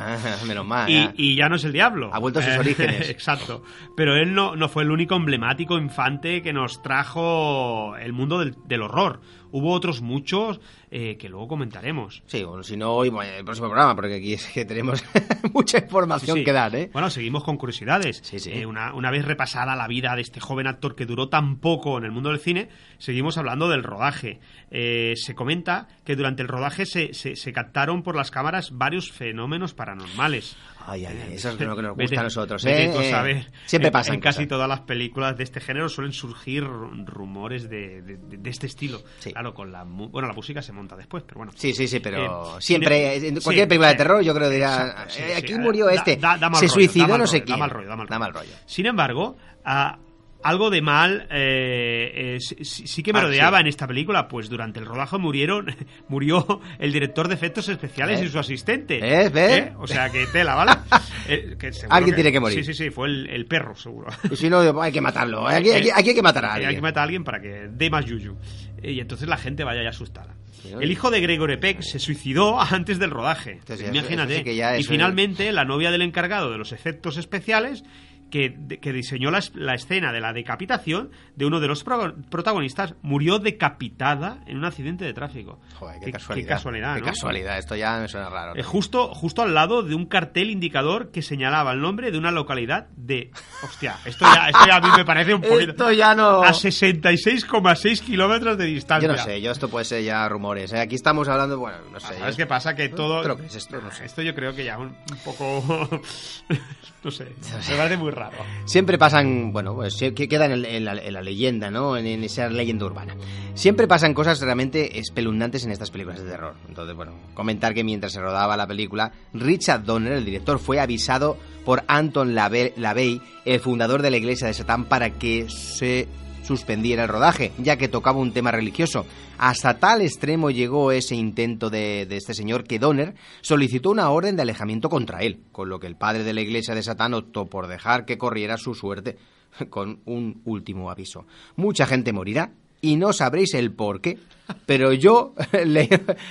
[0.47, 0.89] Menos mal.
[0.91, 2.11] Y, y ya no es el diablo.
[2.13, 3.09] Ha vuelto a sus Eh, orígenes.
[3.11, 3.63] Exacto.
[3.97, 8.55] Pero él no, no fue el único emblemático infante que nos trajo el mundo del,
[8.67, 9.21] del horror.
[9.53, 10.61] Hubo otros muchos
[10.91, 12.23] eh, que luego comentaremos.
[12.27, 15.05] Sí, bueno, si no, hoy, el próximo programa, porque aquí es que tenemos
[15.55, 16.45] mucha información Sí, sí.
[16.45, 16.91] que dar, ¿eh?
[16.93, 18.21] Bueno, seguimos con curiosidades.
[18.25, 18.51] Sí, sí.
[18.53, 21.99] Eh, una, una vez repasada la vida de este joven actor que duró tan poco
[21.99, 24.41] en el mundo del cine, seguimos hablando del rodaje.
[24.71, 29.13] Eh, se comenta que durante el rodaje se, se- se captaron por las cámaras varios
[29.13, 30.57] fenómenos paranormales.
[30.87, 32.91] Ay, ay, eso es lo que nos Vete- gusta a nosotros, ¿eh?
[32.93, 33.25] tú a.
[33.67, 37.69] Siempre En- pasan En casi todas las películas de este género suelen surgir ru- rumores
[37.69, 39.01] de, de- este estilo.
[39.23, 41.53] Claro, con la bueno, la música se monta después, pero bueno.
[41.55, 44.49] Sí, sí, sí, pero Eh, siempre, en cualquier sí, película de eh, terror, yo creo
[44.49, 47.27] que dirá, exacto, sí, sí, aquí murió este, da- da mal se rollo, suicidó no
[47.27, 47.59] sé rollo, quién.
[47.59, 48.11] Da mal rollo, da mal rollo.
[48.11, 48.53] Da mal rollo.
[48.67, 49.99] Sin embargo, ah,
[50.45, 53.63] algo de mal eh, eh, sí, sí que me Ah, rodeaba sí.
[53.63, 55.67] en esta película, pues durante el rodaje murieron,
[56.09, 58.25] murió el director de efectos especiales ¿Eh?
[58.25, 59.01] y su asistente.
[59.01, 59.33] ¿Ves?
[59.33, 59.53] ¿Ves?
[59.59, 59.73] ¿Eh?
[59.79, 60.73] O sea, que tela, ¿vale?
[61.29, 62.59] Eh, que Alguien tiene que morir.
[62.65, 64.09] Sí, sí, sí, fue el, el perro, seguro.
[64.29, 65.47] Y si no, hay que matarlo.
[65.47, 66.75] Aquí, aquí- aquí hay que matar a Eh, Hay alguien.
[66.77, 68.37] que matar a alguien para que dé más yuyu.
[68.83, 70.35] Eh, Y entonces la gente vaya ya asustada.
[70.81, 73.53] El hijo de Gregory Peck se suicidó antes del rodaje.
[73.53, 74.33] Entonces, eso- Imagínate.
[74.33, 77.85] eso sí que ya y eso- finalmente, la novia del encargado de los efectos especiales,
[78.33, 82.95] que, que diseñó la, la escena de la decapitación de uno de los pro- protagonistas,
[83.03, 85.61] murió decapitada en un accidente de tráfico.
[85.79, 86.47] Joder, qué, Qué- casualidad.
[86.47, 87.07] Qué casualidad, Qué ¿no?
[87.07, 87.59] casualidad.
[87.59, 88.57] Esto ya me suena raro.
[88.57, 92.31] Eh, justo, justo al lado de un cartel indicador que señalaba el nombre de una
[92.33, 93.31] localidad de...
[93.63, 95.71] Hostia, esto ya, esto ya a mí me parece un poquito...
[95.73, 96.43] Esto ya no...
[96.43, 99.09] A 66,6 kilómetros de distancia.
[99.09, 100.73] Yo no sé, yo esto puede ser ya rumores.
[100.73, 100.81] ¿eh?
[100.81, 102.07] Aquí estamos hablando, bueno, no sé.
[102.15, 102.75] Ah, ¿Sabes yo- qué pasa?
[102.75, 103.21] Que todo...
[103.23, 103.81] ¿Pero qué es esto?
[103.81, 104.07] No sé.
[104.07, 105.63] Esto yo creo que ya un, un poco...
[107.05, 107.25] no sé,
[107.71, 108.37] me parece muy raro.
[108.65, 111.97] Siempre pasan, bueno, pues sí, que queda en, en la, en la leyenda, ¿no?
[111.97, 113.17] En, en esa leyenda urbana.
[113.55, 116.55] Siempre pasan cosas realmente espeluznantes en estas películas de terror.
[116.69, 121.37] Entonces, bueno, comentar que mientras se rodaba la película, Richard Donner, el director, fue avisado
[121.65, 126.09] por Anton Lave- LaVey, el fundador de la iglesia de Satán, para que se
[126.43, 129.07] suspendiera el rodaje, ya que tocaba un tema religioso.
[129.39, 134.37] Hasta tal extremo llegó ese intento de, de este señor que Donner solicitó una orden
[134.37, 137.47] de alejamiento contra él, con lo que el padre de la iglesia de Satán optó
[137.47, 139.17] por dejar que corriera su suerte
[139.71, 141.27] con un último aviso.
[141.57, 144.19] Mucha gente morirá y no sabréis el por qué,
[144.67, 145.35] pero yo,
[145.65, 145.89] le-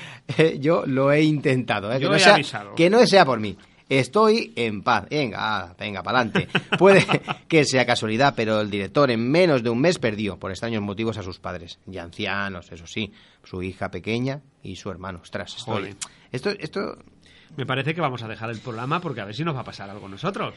[0.60, 1.92] yo lo he intentado.
[1.92, 2.00] ¿eh?
[2.00, 2.38] Que, no he sea,
[2.76, 3.58] que no sea por mí.
[3.92, 5.06] Estoy en paz.
[5.10, 6.48] Venga, ah, venga, para adelante.
[6.78, 7.06] Puede
[7.50, 11.18] que sea casualidad, pero el director en menos de un mes perdió, por extraños motivos,
[11.18, 11.78] a sus padres.
[11.92, 13.12] Y ancianos, eso sí.
[13.44, 15.20] Su hija pequeña y su hermano.
[15.22, 15.94] Ostras, estoy...
[16.32, 17.00] Esto, esto
[17.58, 19.66] Me parece que vamos a dejar el programa porque a ver si nos va a
[19.66, 20.56] pasar algo nosotros.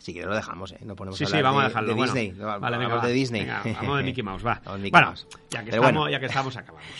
[0.00, 0.78] sí que lo dejamos, ¿eh?
[0.84, 1.88] No ponemos Sí, sí, vamos de, a dejarlo.
[1.90, 2.12] de bueno.
[2.12, 2.32] Disney.
[2.36, 3.40] No, vale, hablamos venga, de Disney.
[3.42, 4.60] Venga, vamos de Mickey Mouse, va.
[4.64, 5.26] Vamos de Mickey bueno, Mouse.
[5.50, 6.10] ya que, Pero estamos, bueno.
[6.10, 6.90] ya que estamos, acabamos.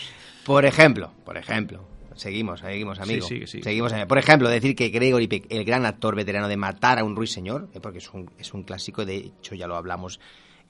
[0.45, 1.85] Por ejemplo, por ejemplo,
[2.15, 3.27] seguimos, seguimos, amigo.
[3.27, 3.63] Sí, sí, sí.
[3.63, 7.03] Seguimos, eh, por ejemplo, decir que Gregory Peck, el gran actor veterano de Matar a
[7.03, 10.19] un ruiseñor, eh, porque es un, es un clásico, de hecho ya lo hablamos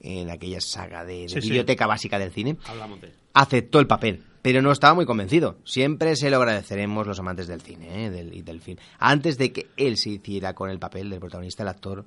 [0.00, 4.72] en aquella saga de, de biblioteca básica del cine, de aceptó el papel, pero no
[4.72, 5.58] estaba muy convencido.
[5.64, 8.78] Siempre se lo agradeceremos los amantes del cine eh, del, y del film.
[8.98, 12.04] Antes de que él se hiciera con el papel del protagonista, el actor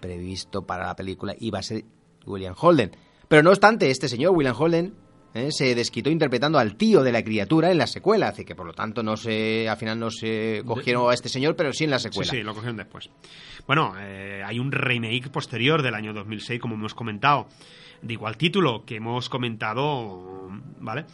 [0.00, 1.84] previsto para la película iba a ser
[2.26, 2.92] William Holden.
[3.28, 4.94] Pero no obstante, este señor, William Holden,
[5.34, 8.66] eh, se desquitó interpretando al tío de la criatura en la secuela, así que por
[8.66, 11.90] lo tanto no se, al final no se cogieron a este señor, pero sí en
[11.90, 12.30] la secuela.
[12.30, 13.10] Sí, sí, lo cogieron después.
[13.66, 17.48] Bueno, eh, hay un remake posterior del año 2006, como hemos comentado,
[18.00, 20.48] de igual título que hemos comentado,
[20.80, 21.04] ¿vale?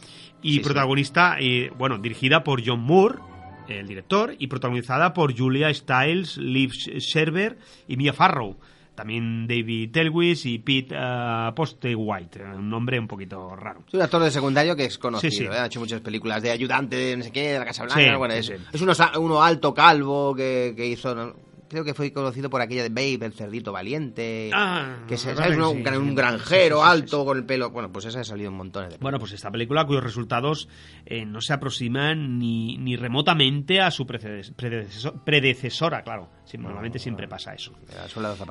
[0.41, 0.63] Y Sí, sí.
[0.63, 3.19] protagonista, y, bueno, dirigida por John Moore,
[3.67, 7.57] el director, y protagonizada por Julia Stiles, Liv Sherber
[7.87, 8.57] y Mia Farrow.
[8.95, 13.83] También David Telwis y Pete uh, Postewhite, un nombre un poquito raro.
[13.87, 15.43] Es un actor de secundario que es conocido, Sí, sí.
[15.45, 15.49] ¿eh?
[15.49, 18.01] ha hecho muchas películas de ayudante, de no sé qué, de la Casa Blanca.
[18.03, 21.35] Sí, bueno, es, es uno, uno alto, calvo, que, que hizo.
[21.71, 24.49] Creo que fue conocido por aquella de Babe, el cerdito valiente.
[24.53, 27.69] Ah, que que un, un granjero sí, sí, sí, alto con el pelo.
[27.69, 30.67] Bueno, pues esa ha salido en montones de Bueno, pues esta película cuyos resultados
[31.05, 36.27] eh, no se aproximan ni, ni remotamente a su predecesora, claro.
[36.57, 37.71] Normalmente siempre pasa eso.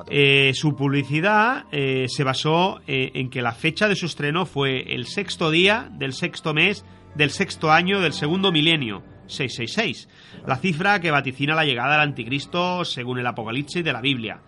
[0.09, 4.95] Eh, su publicidad eh, se basó eh, en que la fecha de su estreno fue
[4.95, 6.83] el sexto día del sexto mes
[7.15, 10.07] del sexto año del segundo milenio, 666,
[10.47, 14.41] la cifra que vaticina la llegada del anticristo según el Apocalipsis de la Biblia.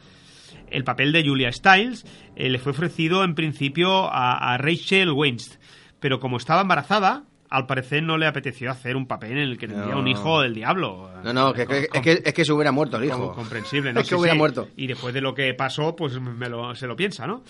[0.70, 2.06] El papel de Julia Stiles
[2.36, 5.60] eh, le fue ofrecido en principio a, a Rachel Weisz,
[6.00, 9.68] pero como estaba embarazada, al parecer no le apeteció hacer un papel en el que
[9.68, 10.00] tendría No.
[10.02, 11.12] un hijo del diablo.
[11.24, 13.28] no, no, que, que- es, que, es que se hubiera muerto el hijo.
[13.28, 14.00] Com- comprensible, ¿no?
[14.00, 14.40] Es que Sí, hubiera sí.
[14.40, 14.68] muerto.
[14.76, 17.44] Y después de lo que pasó, pues me lo- se lo piensa, ¿no?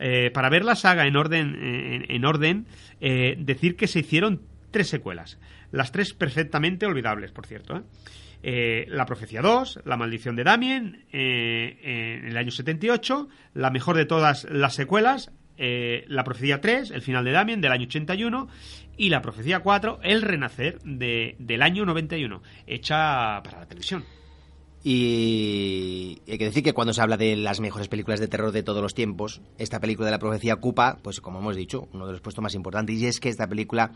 [0.00, 2.66] Eh, para ver la saga en orden, en, en orden
[3.00, 4.42] eh, decir que se hicieron
[4.74, 5.38] tres secuelas.
[5.70, 7.76] Las tres perfectamente olvidables, por cierto.
[7.76, 7.82] ¿eh?
[8.42, 11.78] Eh, la Profecía 2, La Maldición de Damien, eh,
[12.20, 17.24] en el año 78, la mejor de todas las secuelas, La Profecía 3, El Final
[17.24, 18.48] de Damien, del año 81,
[18.96, 24.04] y La Profecía 4, El Renacer, de, del año 91, hecha para la televisión.
[24.86, 28.62] Y hay que decir que cuando se habla de las mejores películas de terror de
[28.62, 32.12] todos los tiempos, esta película de la profecía ocupa, pues como hemos dicho, uno de
[32.12, 33.92] los puestos más importantes y es que esta película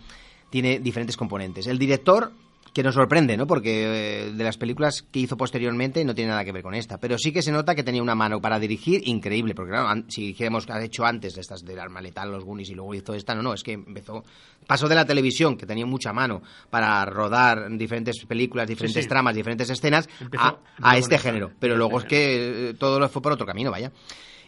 [0.50, 1.66] tiene diferentes componentes.
[1.66, 2.32] El director,
[2.72, 3.46] que nos sorprende, ¿no?
[3.46, 6.98] Porque eh, de las películas que hizo posteriormente no tiene nada que ver con esta,
[6.98, 10.26] pero sí que se nota que tenía una mano para dirigir increíble, porque claro, si
[10.26, 13.14] dijéramos que ha hecho antes de estas del arma letal, los Goonies y luego hizo
[13.14, 14.22] esta, no, no, es que empezó,
[14.66, 19.08] pasó de la televisión, que tenía mucha mano para rodar diferentes películas, diferentes sí.
[19.08, 21.50] tramas, diferentes escenas, Empezó- a, este género.
[21.58, 22.08] Pero este luego es género.
[22.08, 23.90] que eh, todo lo fue por otro camino, vaya.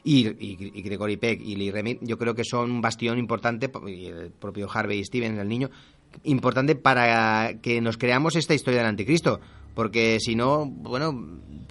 [0.05, 4.07] Y, y- Gregory Peck y Lee Remy, yo creo que son un bastión importante, y
[4.07, 5.70] el propio Harvey Stevens, el niño,
[6.24, 9.40] importante para que nos creamos esta historia del anticristo.
[9.74, 11.12] Porque si no, bueno,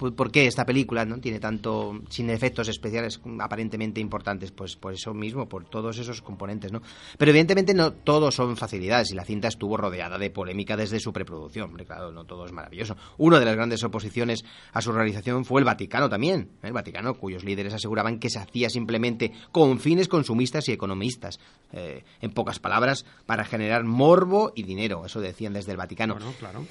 [0.00, 4.50] ¿por qué esta película no tiene tanto, sin efectos especiales aparentemente importantes?
[4.50, 6.82] Pues por eso mismo, por todos esos componentes, ¿no?
[7.18, 11.12] Pero evidentemente no todos son facilidades y la cinta estuvo rodeada de polémica desde su
[11.12, 11.74] preproducción.
[11.86, 12.96] Claro, no todo es maravilloso.
[13.18, 16.50] Una de las grandes oposiciones a su realización fue el Vaticano también.
[16.62, 16.68] ¿eh?
[16.68, 21.40] El Vaticano, cuyos líderes aseguraban que se hacía simplemente con fines consumistas y economistas.
[21.72, 25.04] Eh, en pocas palabras, para generar morbo y dinero.
[25.04, 26.16] Eso decían desde el Vaticano.
[26.38, 26.64] Claro.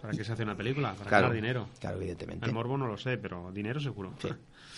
[0.00, 0.92] ¿Para qué se hace una película?
[0.94, 1.68] Para Claro, ganar dinero.
[1.80, 2.46] claro, evidentemente.
[2.46, 4.12] El morbo no lo sé, pero dinero seguro.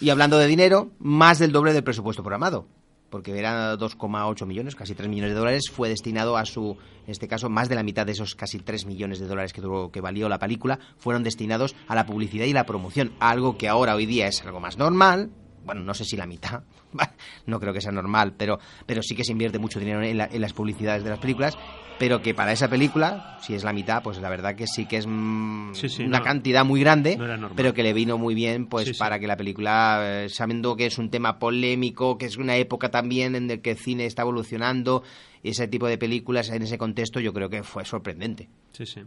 [0.00, 2.66] Y hablando de dinero, más del doble del presupuesto programado.
[3.10, 7.26] Porque era 2,8 millones, casi 3 millones de dólares, fue destinado a su, en este
[7.26, 10.00] caso, más de la mitad de esos casi 3 millones de dólares que, duró- que
[10.00, 13.12] valió la película, fueron destinados a la publicidad y la promoción.
[13.18, 15.30] Algo que ahora, hoy día, es algo más normal.
[15.64, 16.62] Bueno, no sé si la mitad,
[17.46, 20.28] no creo que sea normal, pero, pero sí que se invierte mucho dinero en, la-
[20.30, 21.58] en las publicidades de las películas.
[22.00, 24.96] Pero que para esa película, si es la mitad, pues la verdad que sí que
[24.96, 26.24] es mm, Sí, sí, una no.
[26.24, 29.36] cantidad muy grande, No pero que le vino muy bien pues Sí, para que la
[29.36, 33.58] película, eh, sabiendo que es un tema polémico, que es una época también en la
[33.58, 35.02] que el cine está evolucionando,
[35.42, 38.48] ese tipo de películas en ese contexto yo creo que fue sorprendente.
[38.72, 39.00] Sí, sí.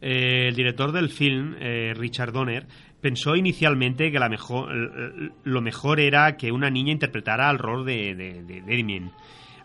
[0.00, 2.66] Eh, el director del film, eh, Richard Donner,
[3.00, 4.72] pensó inicialmente que la mejor,
[5.42, 9.10] lo mejor era que una niña interpretara el rol de, de, de Damien.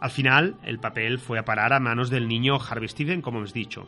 [0.03, 3.53] Al final, el papel fue a parar a manos del niño Harvey Steven, como hemos
[3.53, 3.87] dicho.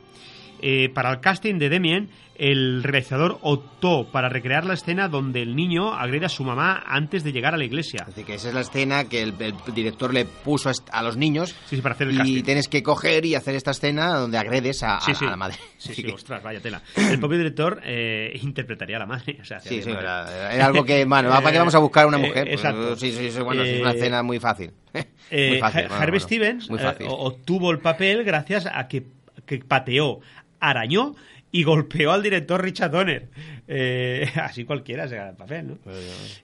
[0.68, 5.56] Eh, para el casting de Damien, el realizador optó para recrear la escena donde el
[5.56, 8.04] niño agrede a su mamá antes de llegar a la iglesia.
[8.08, 11.18] Así que esa es la escena que el, el director le puso a a los
[11.18, 12.44] niños Sí, sí, para hacer el y casting.
[12.44, 15.56] tienes que coger y hacer esta escena donde agredes a, a- Sí, a la madre.
[15.78, 16.82] Sí, sí, ostras, vaya tela.
[17.12, 19.38] El propio director eh, interpretaría a la madre.
[19.42, 22.18] O sea, Sí, sí, era, era algo que, bueno, ¿para qué vamos a buscar una
[22.18, 22.44] Eh, mujer?
[22.46, 22.96] Pues, exacto.
[22.96, 24.72] sí, sí, sí, bueno, es una Eh, escena muy fácil.
[25.30, 25.82] Eh, muy fácil.
[25.84, 27.08] Bueno, Harvey bueno, Stevens Muy eh, fácil.
[27.08, 29.04] o- obtuvo el papel gracias a que,
[29.46, 30.20] que pateó,
[30.60, 31.16] arañó
[31.52, 33.30] y golpeó al director Richard Donner.
[33.68, 35.78] Eh, así cualquiera se gana el papel, ¿no?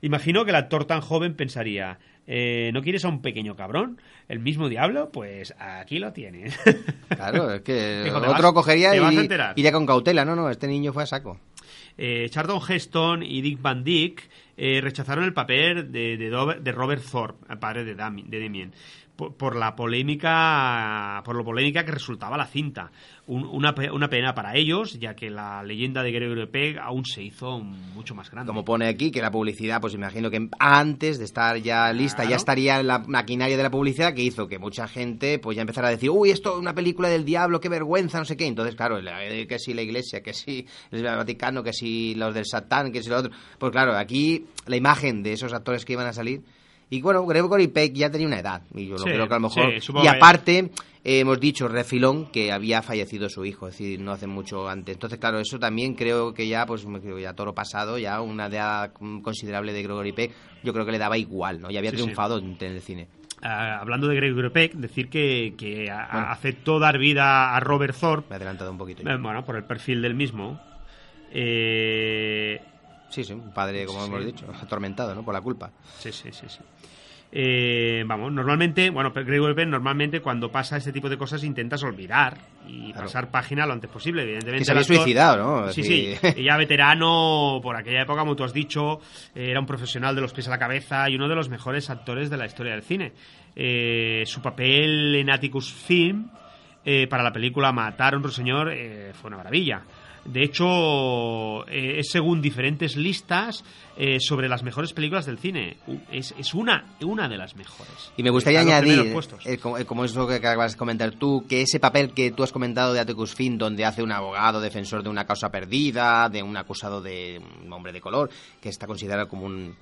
[0.02, 4.00] Imagino que el actor tan joven pensaría, eh, ¿no quieres a un pequeño cabrón?
[4.30, 5.12] ¿El mismo diablo?
[5.12, 6.58] Pues aquí lo tienes.
[7.10, 9.54] Claro, es que Dijo, "Te otro vas- cogería y enterar".
[9.58, 10.24] iría con cautela.
[10.24, 11.40] No, no, este niño fue a saco.
[11.98, 16.72] Eh, Charlton Heston y Dick Van Dyke eh, rechazaron el papel de, de Dover- de
[16.72, 18.74] Robert Thorpe, el padre de, Dami- de Damien,
[19.22, 22.92] por, por la polémica por lo polémica que resultaba la cinta.
[23.28, 27.06] Un- una, pe- una pena para ellos, ya que la leyenda de Gregory Peck aún
[27.06, 28.48] se hizo mucho más grande.
[28.50, 32.36] Como pone aquí, que la publicidad, pues imagino que antes de estar ya lista, ya
[32.36, 35.92] estaría la maquinaria de la publicidad que hizo que mucha gente pues ya empezara a
[35.92, 38.48] decir, uy, esto es una película del diablo, qué vergüenza, no sé qué.
[38.48, 42.34] Entonces, claro, la- eh, que si la iglesia, que si el Vaticano, que si los
[42.34, 43.32] del Satán, que si lo otro.
[43.60, 46.42] Pues claro, aquí la imagen de esos actores que iban a salir.
[46.92, 48.62] Y bueno, Gregory Peck ya tenía una edad.
[48.76, 49.80] Y yo Sí, creo que a lo mejor.
[49.82, 50.58] sí, y que- aparte,
[51.06, 54.96] eh, hemos dicho, refilón, que había fallecido su hijo, es decir, no hace mucho antes.
[54.96, 58.48] Entonces, claro, eso también creo que ya, pues, me creo ya toro pasado, ya una
[58.48, 58.92] edad
[59.24, 60.34] considerable de Gregory Peck,
[60.64, 61.72] yo creo que le daba igual, ¿no?
[61.72, 63.08] Y había Sí, triunfado en, el cine.
[63.42, 66.28] Ah, hablando de Gregory Peck, decir que, que a- Bueno.
[66.28, 69.02] aceptó dar vida a Robert Thorpe, Me he adelantado un poquito.
[69.10, 70.60] eh, bueno, por el perfil del mismo.
[71.32, 72.60] Eh,
[73.12, 74.08] Sí, sí, un padre, como Sí.
[74.08, 75.24] hemos dicho, atormentado, ¿no?
[75.24, 75.70] Por la culpa.
[76.00, 76.60] Sí, sí, sí, sí.
[77.34, 82.38] Eh, vamos, normalmente, bueno, Gregory Peck normalmente cuando pasa este tipo de cosas intentas olvidar
[82.68, 83.06] y Claro.
[83.08, 84.60] pasar página lo antes posible, evidentemente.
[84.60, 85.72] Que se había actor- suicidado, ¿no?
[85.72, 86.44] Sí, Sí.
[86.44, 89.00] ya veterano por aquella época, como tú has dicho,
[89.34, 92.30] era un profesional de los pies a la cabeza y uno de los mejores actores
[92.30, 93.14] de la historia del cine.
[93.56, 96.30] Eh, su papel en Atticus Film
[96.84, 99.84] eh, para la película Matar a un ruiseñor eh, fue una maravilla.
[100.26, 103.64] De hecho, eh, es según diferentes listas
[103.98, 105.78] eh, sobre las mejores películas del cine.
[106.12, 108.12] Es, es una, una de las mejores.
[108.18, 109.14] Y me gustaría añadir,
[109.46, 112.44] eh, como, eh, como eso que acabas de comentar tú, que ese papel que tú
[112.44, 116.44] has comentado de Atticus Finn, donde hace un abogado defensor de una causa perdida, de
[116.44, 118.30] un acusado de un hombre de color,
[118.62, 119.76] que está considerado como un,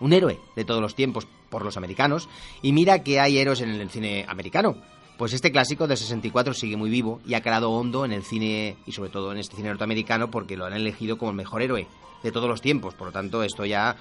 [0.00, 2.28] un héroe de todos los tiempos por los americanos,
[2.62, 4.76] y mira que hay héroes en el cine americano.
[5.16, 8.76] Pues este clásico de 64 sigue muy vivo y ha calado hondo en el cine
[8.84, 11.86] y sobre todo en este cine norteamericano porque lo han elegido como el mejor héroe
[12.24, 12.94] de todos los tiempos.
[12.94, 13.96] Por lo tanto, esto ya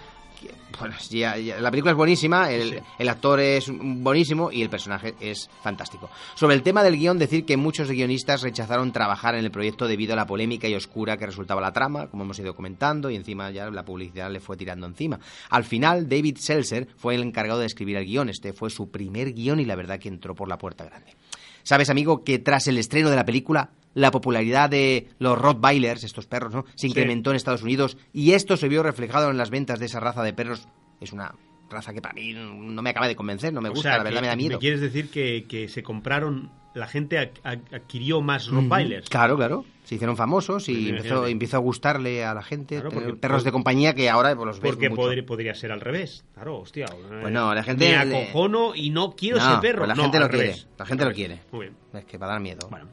[0.79, 2.77] bueno, ya- ya- la película es buenísima, el, Sí.
[2.99, 6.09] el actor es buenísimo y el personaje es fantástico.
[6.35, 10.13] Sobre el tema del guion, decir que muchos guionistas rechazaron trabajar en el proyecto debido
[10.13, 13.51] a la polémica y oscura que resultaba la trama, como hemos ido comentando, y encima
[13.51, 15.19] ya la publicidad le fue tirando encima.
[15.49, 18.29] Al final, David Seltzer fue el encargado de escribir el guion.
[18.29, 21.15] Este fue su primer guion y la verdad que entró por la puerta grande.
[21.63, 26.25] ¿Sabes, amigo, que tras el estreno de la película, la popularidad de los Rottweilers, estos
[26.27, 26.65] perros, ¿no?
[26.75, 29.99] Se incrementó en Estados Unidos y esto se vio reflejado en las ventas de esa
[29.99, 30.67] raza de perros.
[31.01, 31.35] Es una
[31.69, 34.03] raza que para mí no me acaba de convencer, no me O gusta, sea, la
[34.03, 34.53] verdad me da miedo.
[34.53, 39.09] ¿Me quieres decir que, que se compraron, la gente ad- ad- adquirió más Rottweilers?
[39.09, 39.65] Claro, claro.
[39.83, 43.19] Se hicieron famosos y Pues empezó, empezó a gustarle a la gente Claro, tener porque-
[43.19, 45.01] perros de compañía que ahora pues, los ves Porque mucho.
[45.01, 46.23] podría, podría ser al revés.
[46.35, 46.85] Claro, hostia.
[46.85, 49.79] eh, Pues no, la gente Me acojono y no quiero No, ese perro.
[49.79, 51.39] pues la No, gente al lo quiere, la gente lo quiere.
[51.51, 51.75] Muy bien.
[51.93, 52.67] Es que va a dar miedo.
[52.69, 52.85] Bueno.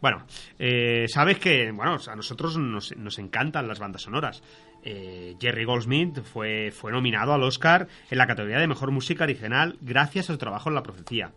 [0.00, 0.24] Bueno,
[0.58, 4.42] eh, sabes que bueno, a nosotros nos, nos encantan las bandas sonoras.
[4.84, 9.76] Eh, Jerry Goldsmith fue, fue nominado al Oscar en la categoría de Mejor Música Original
[9.80, 11.32] gracias a su trabajo en La Profecía.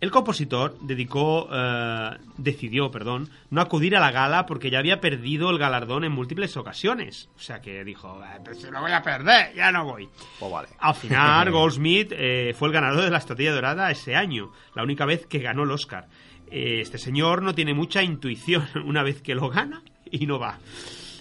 [0.00, 5.48] El compositor dedicó, eh, decidió, perdón, no acudir a la gala porque ya había perdido
[5.50, 7.28] el galardón en múltiples ocasiones.
[7.36, 10.08] O sea que dijo, "Eh, pues si lo voy a perder, ya no voy.
[10.40, 10.68] Pues vale.
[10.80, 15.04] Al final, Goldsmith eh, fue el ganador de la Estatuilla Dorada ese año, la única
[15.06, 16.08] vez que ganó el Oscar.
[16.52, 20.58] Eh, este señor no tiene mucha intuición una vez que lo gana y no va.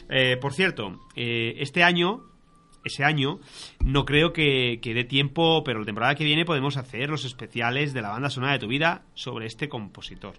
[0.10, 2.22] Eh, por cierto, eh, este año,
[2.84, 3.40] ese año,
[3.80, 7.94] no creo que, que dé tiempo, pero la temporada que viene podemos hacer los especiales
[7.94, 10.34] de la banda sonora de tu vida sobre este compositor.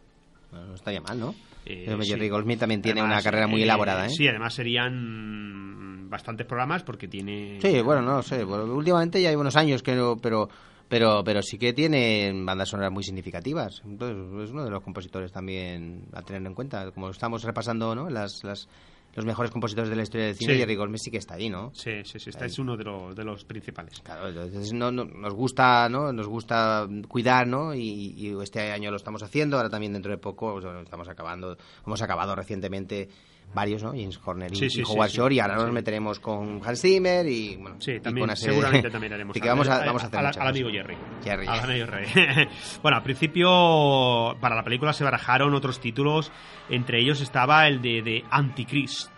[0.50, 1.34] Bueno, no estaría mal, ¿no?
[1.64, 2.10] Eh, Pero sí.
[2.10, 4.10] Jerry Goldsmith también tiene Además, una carrera muy eh, elaborada, ¿eh?
[4.10, 7.58] Sí, además serían bastantes programas porque tiene...
[7.62, 8.44] Sí, bueno, no sé.
[8.44, 10.48] bueno, últimamente ya hay unos años que no, pero,
[10.92, 13.80] pero, pero sí que tiene bandas sonoras muy significativas.
[13.86, 16.90] Entonces, es uno de los compositores también a tener en cuenta.
[16.90, 18.10] Como estamos repasando, ¿no?
[18.10, 18.68] Las, las,
[19.14, 20.74] los mejores compositores de la historia del cine, Sí.
[20.76, 21.70] Goldsmith sí que está ahí, ¿no?
[21.74, 24.00] Sí, sí, sí, este es uno de los, de los principales.
[24.00, 26.12] Claro, entonces no, no- nos gusta, ¿no?
[26.12, 27.74] Nos gusta cuidar, ¿no?
[27.74, 32.02] Y, y este año lo estamos haciendo, ahora también dentro de poco estamos acabando, hemos
[32.02, 33.08] acabado recientemente
[33.54, 33.90] varios, ¿no?
[33.90, 35.16] James Horner y, Sí, sí, y Howard sí.
[35.16, 39.32] Shore y ahora nos meteremos con Hans Zimmer y bueno, Sí, también, seguramente también haremos.
[39.34, 40.70] Así que vamos a, vamos a hacer mucha al amigo.
[40.70, 40.96] Jerry.
[41.22, 41.46] Jerry.
[41.46, 42.48] Al amigo Jerry.
[42.82, 46.32] bueno, al principio para la película se barajaron otros títulos,
[46.68, 49.10] entre ellos estaba el de, de Antichrist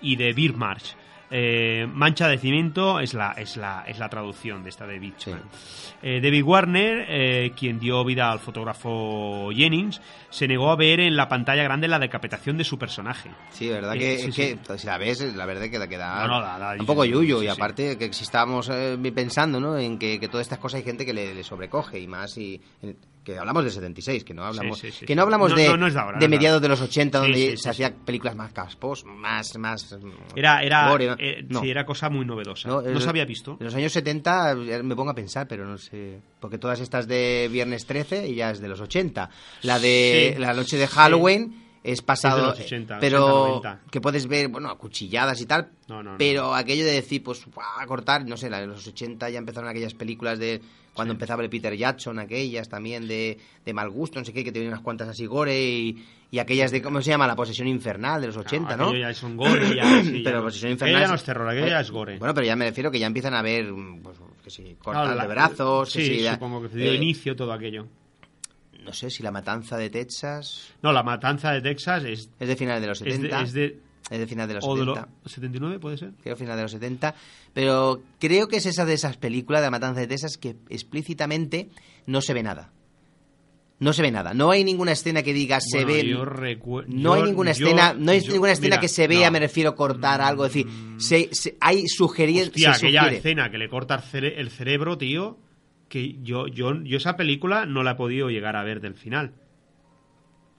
[0.00, 0.96] y de Beer March.
[1.30, 5.42] Eh, Mancha de cimiento es la, es la, es la traducción de esta de Beachman.
[6.02, 10.00] Eh, David Warner, eh, quien dio vida al fotógrafo Jennings,
[10.30, 13.30] se negó a ver en la pantalla grande la decapitación de su personaje.
[13.50, 14.42] Sí, verdad Eh, que, sí, es sí.
[14.42, 16.76] que pues, si la ves, la verdad que da, que da No, no, da- da-
[16.78, 17.52] un poco yuyo sí, y sí.
[17.54, 19.76] aparte que si estábamos eh, pensando, ¿no?
[19.76, 22.60] En que, que todas estas cosas hay gente que le, le sobrecoge y más y
[22.82, 22.96] en-
[23.32, 25.76] que hablamos del 76, que no hablamos Sí, sí, sí, que no hablamos No, de,
[25.76, 28.52] no, de ahora, de mediados de los 80 Sí, donde se sí, hacía películas más
[28.52, 31.16] caspos, más más mm, Era, era, gore, ¿no?
[31.18, 32.68] eh, era cosa muy novedosa.
[32.68, 33.56] No, el- se había visto.
[33.60, 36.20] En los años 70 eh, me pongo a pensar, pero no sé.
[36.40, 39.28] Porque todas estas de Viernes 13 ya es de los 80.
[39.62, 40.86] La de la noche de.
[40.86, 42.36] Halloween es pasado.
[42.38, 43.80] Es de los 80, pero 80, 90.
[43.90, 45.68] que puedes ver, bueno, cuchilladas y tal.
[45.88, 46.18] No, no, no.
[46.18, 47.86] pero aquello de decir, pues, ¡buah!
[47.86, 50.60] cortar, no sé, de los 80 ya empezaron aquellas películas de.
[50.94, 54.50] Cuando empezaba el Peter Jackson, aquellas también de, de mal gusto, no sé qué, que
[54.50, 57.24] tenían unas cuantas así gore y, y aquellas de, ¿cómo se llama?
[57.28, 58.88] La posesión infernal de los 80, ¿no?
[58.88, 60.44] aquello ya son gore, ya, sí, pero no.
[60.46, 61.02] posesión infernal.
[61.02, 62.18] ya no es terror, aquello ya es gore.
[62.18, 63.72] Bueno, pero ya me refiero que ya empiezan a ver,
[64.02, 67.36] pues, que si cortan la- de brazos, que Sí, si supongo que dio eh, inicio
[67.36, 67.86] todo aquello.
[68.88, 72.56] No sé si la matanza de Texas No, la matanza de Texas es, es de
[72.56, 73.42] finales de los es de, 70.
[73.42, 73.78] es de-
[74.10, 75.08] es de finales de los o de 70.
[75.24, 76.12] los 79, ¿puede ser?
[76.22, 77.14] Creo final de los 70.
[77.52, 81.68] Pero creo que es esa de esas películas de la matanza de Texas que explícitamente
[82.06, 82.72] no se ve nada.
[83.80, 84.32] No se ve nada.
[84.32, 86.08] No hay ninguna escena que diga se Bueno, ve.
[86.08, 89.06] yo recu- No hay ninguna yo- escena, no hay yo- ninguna escena mira, que se
[89.06, 89.30] vea, no.
[89.30, 89.32] Mm.
[89.34, 90.66] me refiero cortar algo, es decir,
[90.96, 94.96] se, se- hay sugerir, Hostia, se aquella escena que le corta el, cere- el cerebro,
[94.98, 95.36] tío,
[95.88, 99.32] que yo, yo, yo esa película no la he podido llegar a ver del final.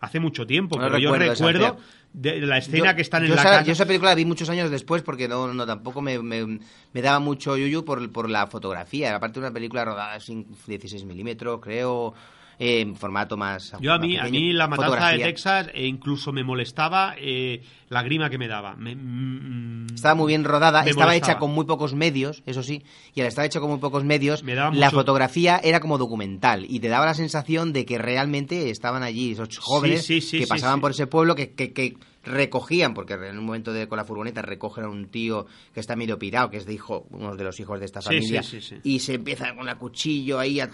[0.01, 1.77] Hace mucho tiempo, No pero yo recuerdo
[2.13, 3.61] de la escena Yo- que están en la esa, casa.
[3.63, 6.59] yo esa película la vi muchos años después porque no, no tampoco me, me,
[6.93, 9.13] me daba mucho yuyu por, por la fotografía.
[9.13, 12.13] Aparte de una película rodada en 16 milímetros, creo,
[12.60, 13.74] eh, en formato más.
[13.80, 15.26] Yo a mí, a mí la matanza Fotografía.
[15.26, 18.76] de Texas eh, incluso me molestaba eh, la grima que me daba.
[18.76, 21.16] Me- mm, Estaba muy bien rodada, estaba molestaba.
[21.34, 22.84] hecha con muy pocos medios, eso sí,
[23.16, 26.66] y al estar hecha con muy pocos medios, Me la mucho- fotografía era como documental
[26.70, 30.47] y te daba la sensación de que realmente estaban allí esos jóvenes sí, sí, que
[30.47, 34.05] pasaban por ese pueblo, que, que, que recogían, porque en un momento de, con la
[34.05, 37.43] furgoneta recogen a un tío que está medio pirado, que es de hijo, uno de
[37.43, 38.82] los hijos de esta familia, sí, sí, sí.
[38.84, 40.70] y se empieza con el cuchillo ahí a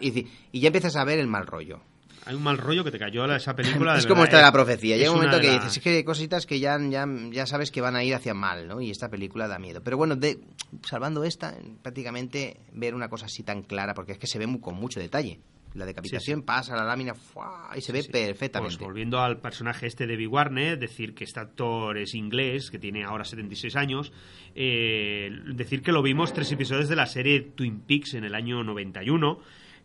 [0.00, 1.80] y, dice- y ya empiezas a ver el mal rollo.
[2.26, 3.96] Hay un mal rollo que te cayó la- esa película.
[3.96, 4.96] es como de la es- profecía.
[4.98, 7.80] Llega un momento que dices, es que hay cositas que ya, ya, ya sabes que
[7.80, 8.82] van a ir hacia mal, ¿no?
[8.82, 9.80] Y esta película da miedo.
[9.82, 10.38] Pero bueno, de,
[10.84, 14.60] salvando esta, prácticamente ver una cosa así tan clara, porque es que se ve mu-
[14.60, 15.40] con mucho detalle.
[15.78, 17.70] La decapitación pasa la lámina ¡fua!
[17.76, 18.76] y se ve perfectamente.
[18.76, 22.78] Pues volviendo al personaje este de Big Warner, decir que este actor es inglés, que
[22.78, 24.12] tiene ahora 76 años,
[24.54, 28.62] eh, decir que lo vimos tres episodios de la serie Twin Peaks en el año
[28.64, 29.38] 91.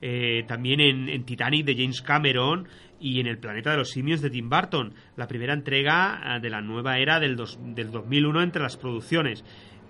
[0.05, 2.67] Eh, también en, en Titanic de James Cameron
[2.99, 6.49] y en El planeta de los simios de Tim Burton, la primera entrega ah, de
[6.49, 9.45] la nueva era del, dos- del 2001 entre las producciones.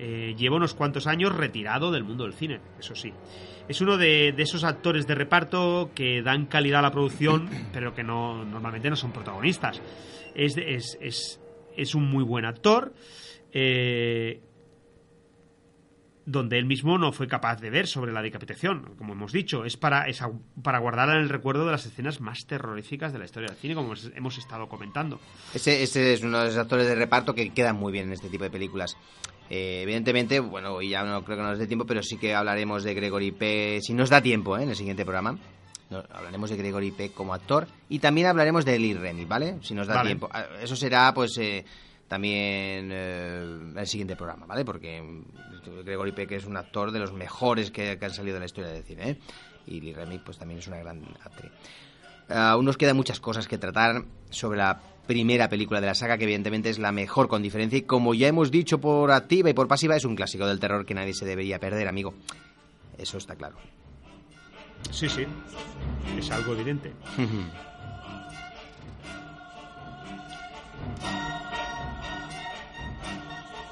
[0.06, 3.14] Eh, lleva unos cuantos años retirado del mundo del cine, eso sí.
[3.70, 7.94] Es uno de, de esos actores de reparto que dan calidad a la producción, pero
[7.96, 9.82] que no normalmente no son protagonistas.
[10.36, 11.40] Es, de- es, es,
[11.78, 12.94] es un muy buen actor.
[13.54, 14.42] eh,
[16.26, 19.76] donde él mismo no fue capaz de ver sobre la decapitación, como hemos dicho, es
[19.76, 20.24] para, es
[20.64, 23.76] para guardar en el recuerdo de las escenas más terroríficas de la historia del cine,
[23.76, 25.20] como hemos- hemos estado comentando.
[25.54, 28.30] Ese, ese es uno de los actores de reparto que quedan muy bien en este
[28.30, 28.96] tipo de películas.
[29.56, 32.34] Eh, evidentemente, bueno, hoy ya no creo que no nos dé tiempo, pero sí que
[32.34, 33.82] hablaremos de Gregory P.
[33.84, 34.64] Si nos da tiempo, ¿eh?
[34.64, 35.38] en el siguiente programa.
[35.92, 37.12] No, hablaremos de Gregory P.
[37.12, 39.58] como actor y también hablaremos de Lee Remy, ¿vale?
[39.62, 40.10] Si nos da Vale.
[40.10, 40.28] tiempo.
[40.32, 41.64] Ah, Eso será, pues, eh,
[42.08, 44.66] también eh, el siguiente programa, ¿vale?
[44.66, 48.40] Porque mm, Gregory Peck es un actor de los mejores que, que han salido de
[48.40, 49.18] la historia del cine, ¿eh?
[49.68, 51.52] Y Lee Remy, pues también es una gran actriz.
[52.28, 56.24] Aún nos quedan muchas cosas que tratar sobre la primera película de la saga, que
[56.24, 57.78] evidentemente es la mejor con diferencia.
[57.78, 60.86] Y como ya hemos dicho por activa y por pasiva, es un clásico del terror
[60.86, 62.14] que nadie se debería perder, amigo.
[62.98, 63.56] Eso está claro.
[64.92, 65.26] Sí, sí,
[66.18, 66.94] es algo evidente.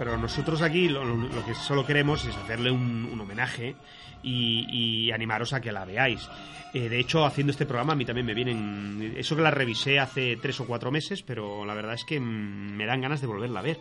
[0.01, 3.75] Pero nosotros aquí lo, que solo queremos es hacerle un, homenaje
[4.23, 6.27] y, y animaros a que la veáis.
[6.73, 9.13] Eh, de hecho, haciendo este programa a mí también me vienen...
[9.15, 12.75] Eso que la revisé hace tres o cuatro meses, pero la verdad es que mm,
[12.75, 13.77] me dan ganas de volverla a ver.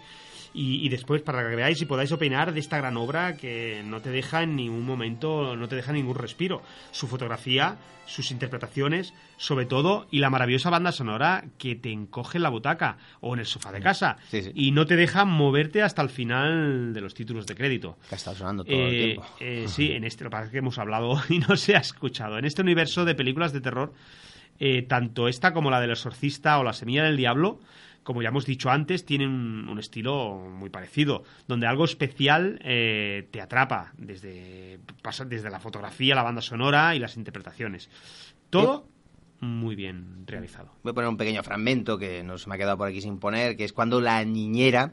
[0.52, 4.00] Y, y después, para que veáis y podáis opinar de esta gran obra que no
[4.00, 6.60] te deja en ningún momento, no te deja ningún respiro.
[6.90, 7.76] Su fotografía,
[8.06, 12.96] sus interpretaciones, sobre todo, y la maravillosa banda sonora que te encoge en la butaca
[13.20, 14.16] o en el sofá de casa.
[14.28, 14.50] Sí, sí.
[14.54, 17.96] Y no te deja moverte hasta el final de los títulos de crédito.
[18.08, 19.26] Que ha estado sonando todo el Eh, tiempo.
[19.38, 21.78] eh, sí, en este, lo que pasa es que hemos hablado y no se ha
[21.80, 22.38] escuchado.
[22.38, 23.92] En este universo de películas de terror,
[24.58, 27.60] eh, tanto esta como la del exorcista o la semilla del diablo,
[28.02, 33.28] como ya hemos dicho antes, tienen un, un estilo muy parecido, donde algo especial eh,
[33.30, 37.88] te atrapa, desde, pasa- desde la fotografía, la banda sonora y las interpretaciones.
[38.48, 38.86] Todo
[39.40, 40.72] muy bien realizado.
[40.82, 43.56] Voy a poner un pequeño fragmento que nos me ha quedado por aquí sin poner,
[43.56, 44.92] que es cuando la niñera,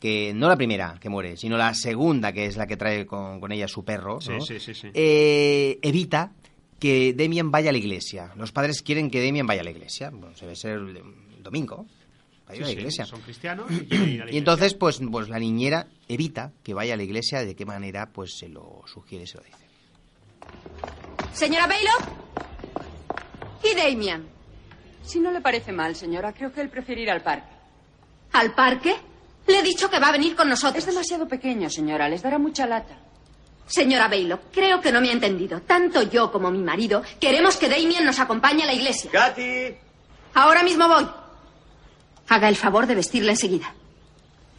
[0.00, 3.38] que no la primera que muere, sino la segunda, que es la que trae con,
[3.40, 4.40] con ella su perro, Sí, ¿no?
[4.40, 4.88] sí, sí, sí.
[4.94, 6.32] eh, evita
[6.80, 8.32] que Demian vaya a la iglesia.
[8.36, 10.10] Los padres quieren que Demian vaya a la iglesia.
[10.10, 10.98] Bueno, debe ser el
[11.42, 11.86] domingo.
[12.52, 13.06] Para ir a la Sí, sí, iglesia.
[13.06, 14.38] son cristianos y quieren ir a la Y iglesia.
[14.38, 17.44] entonces, pues, pues la niñera evita que vaya a la iglesia.
[17.44, 18.10] ¿De qué manera?
[18.12, 19.56] Pues se lo sugiere, se lo dice.
[21.32, 21.92] Señora Baylor.
[23.64, 24.26] ¿Y Damian?
[25.04, 27.50] Si no le parece mal, señora, creo que él prefiere ir al parque.
[28.32, 28.94] ¿Al parque?
[29.46, 30.78] Le he dicho que va a venir con nosotros.
[30.78, 32.08] Es demasiado pequeño, señora.
[32.08, 32.98] Les dará mucha lata.
[33.66, 35.60] Señora Baylor, creo que no me ha entendido.
[35.62, 39.10] Tanto yo como mi marido queremos que Damien nos acompañe a la iglesia.
[39.10, 39.74] ¡Katy!
[40.34, 41.06] Ahora mismo voy.
[42.28, 43.74] Haga el favor de vestirla enseguida.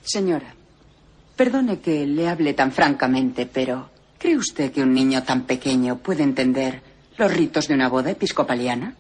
[0.04, 0.54] Señora,
[1.36, 6.24] perdone que le hable tan francamente, pero ¿cree usted que un niño tan pequeño puede
[6.24, 6.82] entender
[7.18, 8.96] los ritos de una boda episcopaliana?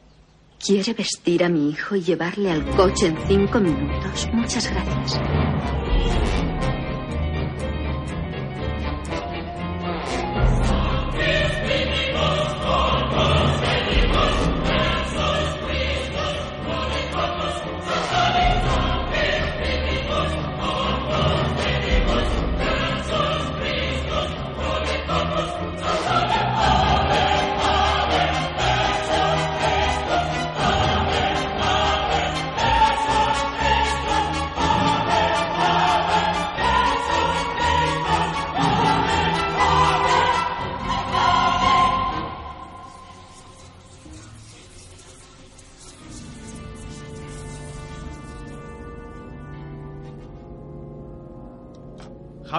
[0.65, 4.29] ¿Quiere vestir a mi hijo y llevarle al coche en cinco minutos?
[4.31, 5.19] Muchas gracias.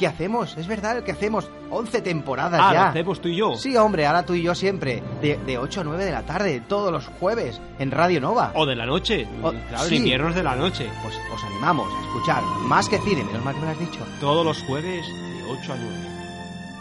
[0.00, 1.48] que hacemos, es verdad, el que hacemos.
[1.70, 2.80] 11 temporadas Ah, ya.
[2.80, 3.54] lo hacemos tú y yo.
[3.54, 5.02] Sí, hombre, ahora tú y yo siempre.
[5.22, 8.50] De, de 8 a 9 de la tarde, todos los jueves, en Radio Nova.
[8.54, 9.28] O de la noche.
[9.42, 9.94] O- claro, sí.
[9.96, 10.88] en inviernos de la noche.
[11.02, 14.00] Pues os animamos a escuchar más que cine, menos mal que me lo has dicho.
[14.20, 15.96] Todos los jueves de 8 a 9.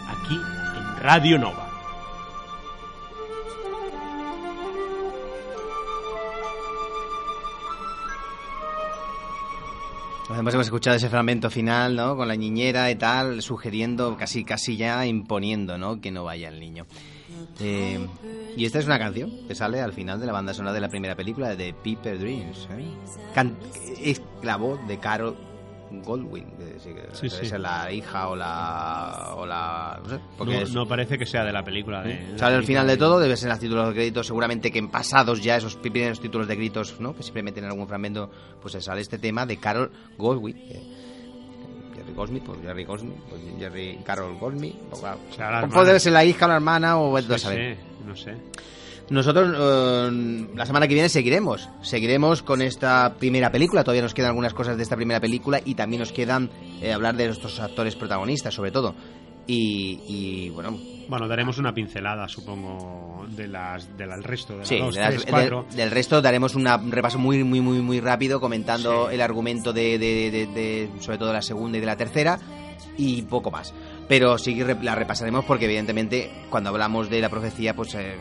[0.08, 1.69] Aquí en Radio Nova.
[10.30, 12.16] Además hemos escuchado ese fragmento final, ¿no?
[12.16, 16.00] Con la niñera y tal, sugiriendo, casi casi ya imponiendo, ¿no?
[16.00, 16.86] Que no vaya el niño.
[17.60, 18.00] Eh,
[18.56, 20.90] y esta es una canción que sale al final de la banda sonora de la
[20.90, 22.68] primera película de Piper Dreams.
[22.72, 23.54] ¿eh?
[24.02, 25.36] Es la voz de Carol
[25.92, 26.46] Goldwyn.
[26.58, 27.58] que sí que Sí, sí.
[27.58, 29.34] la hija o la.
[29.36, 32.02] O la no sé, porque No, es- no parece que sea de la película.
[32.04, 34.80] De, la al final de todo, debe ser en los títulos de crédito, seguramente que
[34.80, 37.16] en pasados ya esos primeros títulos de créditos, ¿no?
[37.16, 38.30] Que siempre meten en algún fragmento,
[38.62, 40.56] pues se sale este tema de Carol Goldwyn.
[40.56, 41.10] que-
[41.96, 45.20] Jerry Goldsmith, pues Jerry Goldsmith, pues Jerry Carol Goldsmith, o claro.
[45.36, 45.70] sea, la O
[46.00, 47.10] ser la hija o la hermana o
[47.56, 47.76] sí,
[48.06, 48.36] no sé.
[49.10, 54.30] Nosotros eh, la semana que viene seguiremos, seguiremos con esta primera película, todavía nos quedan
[54.30, 56.50] algunas cosas de esta primera película y también nos quedan
[56.82, 58.94] eh, hablar de nuestros actores protagonistas sobre todo.
[59.48, 64.78] Y, y, bueno, Bueno, daremos una pincelada, supongo, de las del resto, de las Sí,
[64.78, 65.66] dos, de las- tres, cuatro.
[65.76, 71.18] del resto daremos un repaso muy muy muy muy rápido comentando el argumento de, sobre
[71.18, 72.38] todo de la segunda y de la tercera
[72.96, 73.74] y poco más.
[74.08, 74.54] Pero sí
[74.84, 78.16] la repasaremos porque evidentemente cuando hablamos de la profecía pues eh,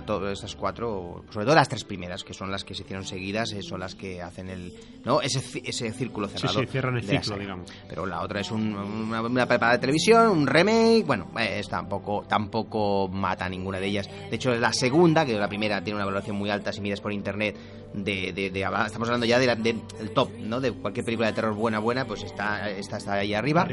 [0.00, 3.52] todas esas cuatro, sobre todo las tres primeras que son las que se hicieron seguidas,
[3.52, 4.72] eh, son las que hacen el
[5.04, 6.60] no ese ese círculo cerrado.
[6.60, 7.70] sí, cierran el ciclo, digamos.
[7.88, 11.68] Pero la otra es un- una, una preparada de televisión, un remake, bueno, eh, es
[11.68, 14.08] tampoco, tampoco mata ninguna de ellas.
[14.30, 17.12] De hecho, la segunda, que la primera tiene una valoración muy alta si miras por
[17.12, 17.56] internet,
[17.92, 19.74] de, de, de- estamos hablando ya del de,
[20.14, 20.60] top, ¿no?
[20.62, 23.66] De cualquier película de terror buena, buena, pues está, esta está ahí arriba.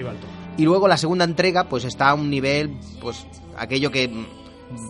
[0.58, 3.26] Y luego la segunda entrega, pues está a un nivel, pues
[3.58, 4.10] aquello que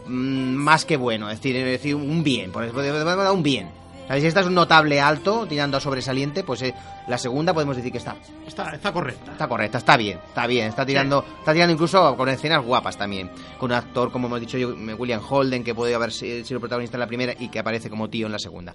[0.07, 3.69] más que bueno, es decir, un bien, por ejemplo, podemos dar un bien.
[4.09, 6.73] Si esta es un notable alto, tirando a sobresaliente, pues eh,
[7.07, 8.15] la segunda podemos decir que está
[8.47, 9.33] Está, está correcta.
[9.33, 13.29] Está correcta, está bien, está bien, está tirando, está tirando incluso con escenas guapas también,
[13.59, 16.97] con un actor como hemos dicho yo, William Holden que puede haber si- sido protagonista
[16.97, 18.73] en la primera y que aparece como tío en la segunda.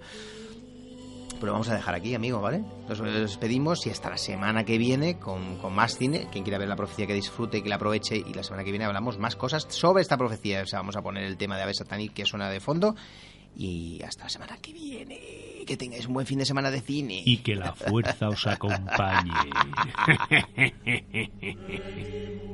[1.40, 2.64] Pero vamos a dejar aquí, amigo, ¿vale?
[2.88, 6.28] Nos despedimos y hasta la semana que viene con, con más cine.
[6.30, 8.16] Quien quiera ver la profecía que disfrute y que la aproveche.
[8.16, 10.62] Y la semana que viene hablamos más cosas sobre esta profecía.
[10.62, 12.94] O sea, vamos a poner el tema de Ave Satanic que suena de fondo.
[13.56, 15.20] Y hasta la semana que viene.
[15.66, 17.22] Que tengáis un buen fin de semana de cine.
[17.24, 19.32] Y que la fuerza os acompañe.